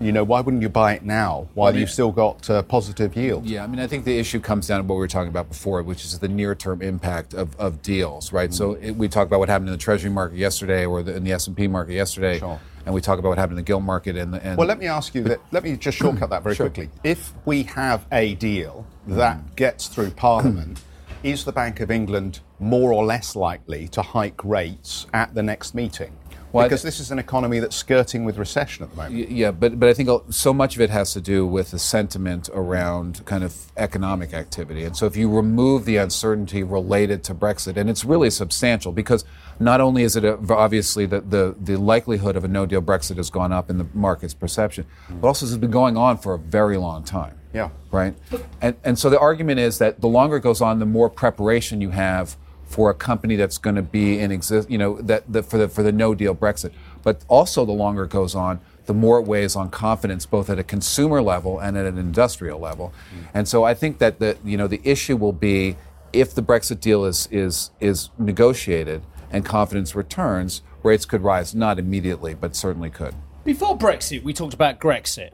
you 0.00 0.12
know, 0.12 0.24
why 0.24 0.40
wouldn't 0.40 0.62
you 0.62 0.70
buy 0.70 0.94
it 0.94 1.04
now 1.04 1.46
while 1.54 1.76
you've 1.76 1.90
still 1.90 2.10
got 2.10 2.48
uh, 2.48 2.62
positive 2.62 3.14
yield? 3.14 3.44
Yeah, 3.46 3.62
I 3.62 3.66
mean, 3.66 3.80
I 3.80 3.86
think 3.86 4.04
the 4.06 4.18
issue 4.18 4.40
comes 4.40 4.66
down 4.66 4.80
to 4.80 4.86
what 4.86 4.94
we 4.94 5.00
were 5.00 5.08
talking 5.08 5.28
about 5.28 5.48
before, 5.48 5.82
which 5.82 6.04
is 6.04 6.18
the 6.18 6.28
near-term 6.28 6.80
impact 6.80 7.34
of, 7.34 7.54
of 7.60 7.82
deals, 7.82 8.32
right? 8.32 8.52
So 8.52 8.70
Mm-hmm. 8.74 8.84
it, 8.84 8.96
we 8.96 9.08
talked 9.08 9.26
about 9.28 9.40
what 9.40 9.48
happened 9.50 9.68
in 9.68 9.72
the 9.72 9.78
Treasury 9.78 10.10
market 10.10 10.38
yesterday, 10.38 10.86
or 10.86 11.02
the, 11.02 11.14
in 11.16 11.24
the 11.24 11.32
S 11.32 11.46
and 11.48 11.56
P 11.56 11.68
market 11.68 11.92
yesterday, 11.92 12.38
Sure. 12.38 12.58
and 12.86 12.94
we 12.94 13.00
talk 13.02 13.18
about 13.18 13.28
what 13.28 13.38
happened 13.38 13.58
in 13.58 13.64
the 13.64 13.66
gilt 13.66 13.82
market. 13.82 14.16
And, 14.16 14.32
the, 14.32 14.44
and 14.44 14.56
Well, 14.56 14.66
let 14.68 14.78
me 14.78 14.86
ask 14.86 15.14
you 15.14 15.22
that. 15.24 15.40
Let 15.50 15.64
me 15.64 15.76
just 15.76 15.98
shortcut 15.98 16.30
that 16.30 16.42
very 16.42 16.54
Sure. 16.54 16.70
quickly. 16.70 16.88
If 17.04 17.32
we 17.44 17.64
have 17.64 18.06
a 18.10 18.34
deal 18.36 18.86
that 19.06 19.54
gets 19.56 19.88
through 19.88 20.12
Parliament, 20.12 20.80
is 21.22 21.44
the 21.44 21.52
Bank 21.52 21.80
of 21.80 21.90
England 21.90 22.40
more 22.58 22.90
or 22.92 23.04
less 23.04 23.36
likely 23.36 23.88
to 23.88 24.00
hike 24.00 24.42
rates 24.44 25.06
at 25.12 25.34
the 25.34 25.42
next 25.42 25.74
meeting? 25.74 26.16
Well, 26.52 26.66
because 26.66 26.82
thi- 26.82 26.88
this 26.88 27.00
is 27.00 27.10
an 27.10 27.18
economy 27.18 27.60
that's 27.60 27.76
skirting 27.76 28.24
with 28.24 28.36
recession 28.38 28.84
at 28.84 28.90
the 28.90 28.96
moment. 28.96 29.30
Yeah, 29.30 29.50
but 29.50 29.78
but 29.78 29.88
I 29.88 29.94
think 29.94 30.08
so 30.30 30.52
much 30.52 30.74
of 30.74 30.80
it 30.80 30.90
has 30.90 31.12
to 31.12 31.20
do 31.20 31.46
with 31.46 31.70
the 31.70 31.78
sentiment 31.78 32.48
around 32.52 33.24
kind 33.24 33.44
of 33.44 33.72
economic 33.76 34.34
activity. 34.34 34.84
And 34.84 34.96
so 34.96 35.06
if 35.06 35.16
you 35.16 35.30
remove 35.30 35.84
the 35.84 35.96
uncertainty 35.96 36.62
related 36.62 37.22
to 37.24 37.34
Brexit, 37.34 37.76
and 37.76 37.88
it's 37.88 38.04
really 38.04 38.30
substantial 38.30 38.92
because 38.92 39.24
not 39.58 39.80
only 39.80 40.02
is 40.02 40.16
it 40.16 40.24
a, 40.24 40.38
obviously 40.52 41.06
the, 41.06 41.20
the 41.20 41.54
the 41.60 41.76
likelihood 41.76 42.36
of 42.36 42.44
a 42.44 42.48
no 42.48 42.66
deal 42.66 42.82
Brexit 42.82 43.16
has 43.16 43.30
gone 43.30 43.52
up 43.52 43.70
in 43.70 43.78
the 43.78 43.86
market's 43.94 44.34
perception, 44.34 44.86
but 45.08 45.28
also 45.28 45.46
this 45.46 45.52
has 45.52 45.58
been 45.58 45.70
going 45.70 45.96
on 45.96 46.18
for 46.18 46.34
a 46.34 46.38
very 46.38 46.76
long 46.76 47.04
time. 47.04 47.38
Yeah. 47.52 47.70
Right. 47.90 48.14
And 48.60 48.76
and 48.84 48.98
so 48.98 49.10
the 49.10 49.18
argument 49.18 49.60
is 49.60 49.78
that 49.78 50.00
the 50.00 50.08
longer 50.08 50.36
it 50.36 50.42
goes 50.42 50.60
on, 50.60 50.78
the 50.78 50.86
more 50.86 51.10
preparation 51.10 51.80
you 51.80 51.90
have 51.90 52.36
for 52.70 52.88
a 52.88 52.94
company 52.94 53.34
that's 53.34 53.58
going 53.58 53.74
to 53.74 53.82
be 53.82 54.20
in 54.20 54.30
exist, 54.30 54.70
you 54.70 54.78
know, 54.78 54.94
that 55.02 55.30
the, 55.30 55.42
for 55.42 55.58
the 55.58 55.68
for 55.68 55.82
the 55.82 55.90
no 55.90 56.14
deal 56.14 56.36
Brexit. 56.36 56.72
But 57.02 57.24
also, 57.26 57.64
the 57.64 57.72
longer 57.72 58.04
it 58.04 58.10
goes 58.10 58.36
on, 58.36 58.60
the 58.86 58.94
more 58.94 59.18
it 59.18 59.26
weighs 59.26 59.56
on 59.56 59.70
confidence, 59.70 60.24
both 60.24 60.48
at 60.48 60.58
a 60.58 60.62
consumer 60.62 61.20
level 61.20 61.58
and 61.58 61.76
at 61.76 61.84
an 61.84 61.98
industrial 61.98 62.60
level. 62.60 62.92
Mm. 63.12 63.26
And 63.34 63.48
so, 63.48 63.64
I 63.64 63.74
think 63.74 63.98
that 63.98 64.20
the 64.20 64.38
you 64.44 64.56
know 64.56 64.68
the 64.68 64.80
issue 64.84 65.16
will 65.16 65.32
be 65.32 65.76
if 66.12 66.32
the 66.32 66.42
Brexit 66.42 66.80
deal 66.80 67.04
is 67.04 67.28
is 67.32 67.72
is 67.80 68.10
negotiated 68.18 69.02
and 69.32 69.44
confidence 69.44 69.96
returns, 69.96 70.62
rates 70.84 71.04
could 71.04 71.22
rise 71.22 71.54
not 71.54 71.76
immediately, 71.76 72.34
but 72.34 72.54
certainly 72.54 72.90
could. 72.90 73.14
Before 73.42 73.76
Brexit, 73.76 74.22
we 74.22 74.32
talked 74.32 74.54
about 74.54 74.78
Grexit. 74.78 75.30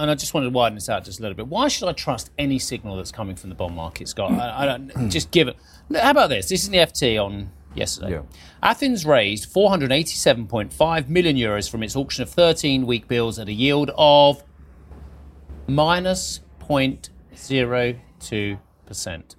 And 0.00 0.10
I 0.10 0.14
just 0.14 0.32
wanted 0.32 0.46
to 0.46 0.50
widen 0.50 0.76
this 0.76 0.88
out 0.88 1.04
just 1.04 1.18
a 1.18 1.22
little 1.22 1.36
bit. 1.36 1.46
Why 1.46 1.68
should 1.68 1.88
I 1.88 1.92
trust 1.92 2.30
any 2.38 2.58
signal 2.58 2.96
that's 2.96 3.12
coming 3.12 3.36
from 3.36 3.50
the 3.50 3.54
bond 3.54 3.74
market, 3.74 4.08
Scott? 4.08 4.32
I, 4.32 4.62
I 4.62 4.66
don't 4.66 4.90
hmm. 4.90 5.08
just 5.08 5.30
give 5.30 5.48
it. 5.48 5.56
How 5.94 6.10
about 6.10 6.30
this? 6.30 6.48
This 6.48 6.62
is 6.62 6.70
the 6.70 6.78
FT 6.78 7.22
on 7.22 7.50
yesterday. 7.74 8.12
Yeah. 8.12 8.22
Athens 8.62 9.04
raised 9.04 9.52
487.5 9.52 11.08
million 11.08 11.36
euros 11.36 11.70
from 11.70 11.82
its 11.82 11.96
auction 11.96 12.22
of 12.22 12.30
13-week 12.30 13.08
bills 13.08 13.38
at 13.38 13.48
a 13.48 13.52
yield 13.52 13.90
of 13.96 14.42
minus 15.66 16.40
0.02 16.60 18.58
percent. 18.86 19.36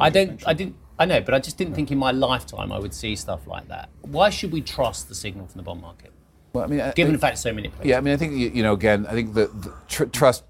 I 0.00 0.10
don't. 0.10 0.46
I 0.46 0.54
didn't. 0.54 0.76
I 0.98 1.04
know, 1.06 1.20
but 1.20 1.34
I 1.34 1.40
just 1.40 1.58
didn't 1.58 1.74
think 1.74 1.90
in 1.90 1.98
my 1.98 2.12
lifetime 2.12 2.70
I 2.70 2.78
would 2.78 2.94
see 2.94 3.16
stuff 3.16 3.46
like 3.46 3.66
that. 3.68 3.88
Why 4.02 4.30
should 4.30 4.52
we 4.52 4.60
trust 4.60 5.08
the 5.08 5.14
signal 5.14 5.46
from 5.46 5.58
the 5.58 5.64
bond 5.64 5.80
market, 5.80 6.12
Well, 6.52 6.64
I 6.64 6.66
mean, 6.66 6.80
I- 6.80 6.92
given 6.92 7.12
the 7.12 7.18
fact 7.18 7.38
so 7.38 7.52
many 7.52 7.68
places? 7.68 7.86
Yeah, 7.86 7.98
I 7.98 8.00
mean, 8.00 8.14
I 8.14 8.16
think 8.16 8.34
you, 8.34 8.50
you 8.50 8.62
know, 8.62 8.72
again, 8.72 9.06
I 9.06 9.12
think 9.12 9.34
the, 9.34 9.46
the 9.46 9.72
tr- 9.88 10.04
trust 10.04 10.44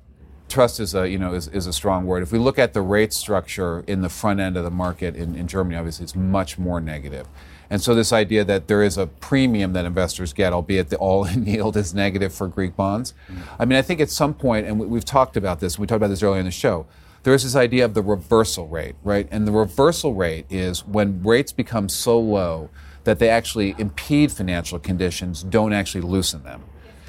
trust 0.49 0.81
is 0.81 0.95
a 0.95 1.09
you 1.09 1.19
know 1.19 1.33
is, 1.33 1.49
is 1.49 1.67
a 1.67 1.73
strong 1.73 2.07
word. 2.07 2.23
If 2.23 2.31
we 2.31 2.39
look 2.39 2.59
at 2.59 2.75
the 2.75 2.83
rate 2.83 3.13
structure 3.13 3.85
in 3.87 4.03
the 4.03 4.09
front 4.09 4.41
end 4.41 4.57
of 4.57 4.65
the 4.65 4.71
market 4.71 5.17
in, 5.17 5.35
in 5.35 5.49
Germany, 5.49 5.77
obviously 5.77 6.05
it's 6.05 6.15
much 6.15 6.59
more 6.59 6.81
negative. 6.81 7.27
And 7.71 7.81
so 7.81 7.95
this 7.95 8.13
idea 8.13 8.45
that 8.45 8.69
there 8.69 8.83
is 8.83 8.99
a 8.99 9.07
premium 9.07 9.73
that 9.73 9.87
investors 9.87 10.35
get, 10.35 10.53
albeit 10.53 10.91
the 10.91 10.99
all-in 10.99 11.47
yield 11.47 11.75
is 11.79 11.95
negative 11.95 12.35
for 12.35 12.47
Greek 12.47 12.77
bonds. 12.77 13.15
Mm. 13.29 13.37
I 13.59 13.65
mean, 13.65 13.79
I 13.79 13.83
think 13.83 13.99
at 13.99 14.11
some 14.11 14.35
point, 14.35 14.67
and 14.67 14.79
we've 14.79 15.07
talked 15.07 15.39
about 15.39 15.61
this, 15.61 15.79
we 15.79 15.87
talked 15.87 15.97
about 15.97 16.09
this 16.09 16.23
earlier 16.23 16.41
in 16.41 16.45
the 16.45 16.51
show, 16.51 16.85
there 17.23 17.33
is 17.33 17.45
this 17.45 17.57
idea 17.57 17.87
of 17.87 17.95
the 17.95 18.03
reversal 18.03 18.69
rate, 18.69 18.97
right? 19.03 19.27
And 19.31 19.49
the 19.49 19.53
reversal 19.53 20.13
rate 20.13 20.45
is 20.51 20.85
when 20.85 21.23
rates 21.23 21.51
become 21.51 21.89
so 21.89 22.21
low 22.21 22.69
that 23.05 23.19
they 23.19 23.29
actually 23.29 23.75
impede 23.79 24.33
financial 24.33 24.79
conditions, 24.79 25.43
don't 25.43 25.73
actually 25.73 26.03
loosen 26.03 26.43
them. 26.43 26.63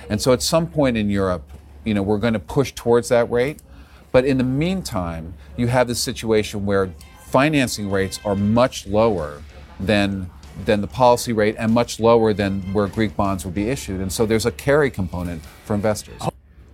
And 0.10 0.22
so 0.22 0.34
at 0.34 0.42
some 0.42 0.68
point 0.68 0.98
in 0.98 1.10
Europe, 1.10 1.50
you 1.86 1.94
know, 1.94 2.02
we're 2.02 2.18
going 2.18 2.34
to 2.34 2.40
push 2.40 2.72
towards 2.74 3.10
that 3.10 3.30
rate. 3.30 3.62
But 4.12 4.26
in 4.26 4.38
the 4.38 4.44
meantime, 4.44 5.34
you 5.58 5.68
have 5.68 5.88
this 5.88 6.00
situation 6.00 6.66
where 6.66 6.94
financing 7.26 7.90
rates 7.90 8.20
are 8.24 8.36
much 8.36 8.86
lower 8.88 9.42
than 9.80 10.30
than 10.66 10.82
the 10.82 10.88
policy 10.88 11.34
rate 11.34 11.56
and 11.58 11.74
much 11.74 12.00
lower 12.00 12.32
than 12.32 12.62
where 12.74 12.86
Greek 12.86 13.16
bonds 13.16 13.44
would 13.44 13.56
be 13.56 13.70
issued. 13.70 14.00
And 14.00 14.14
so 14.14 14.28
there's 14.28 14.46
a 14.46 14.52
carry 14.52 14.92
component 14.92 15.42
for 15.66 15.74
investors. 15.74 16.22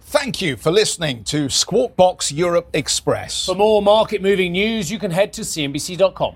Thank 0.01 0.41
you 0.41 0.57
for 0.57 0.69
listening 0.69 1.23
to 1.25 1.47
Squawk 1.49 1.95
Box 1.95 2.29
Europe 2.29 2.67
Express. 2.73 3.45
For 3.45 3.55
more 3.55 3.81
market 3.81 4.21
moving 4.21 4.51
news, 4.51 4.91
you 4.91 4.99
can 4.99 5.11
head 5.11 5.31
to 5.33 5.41
CNBC.com. 5.43 6.35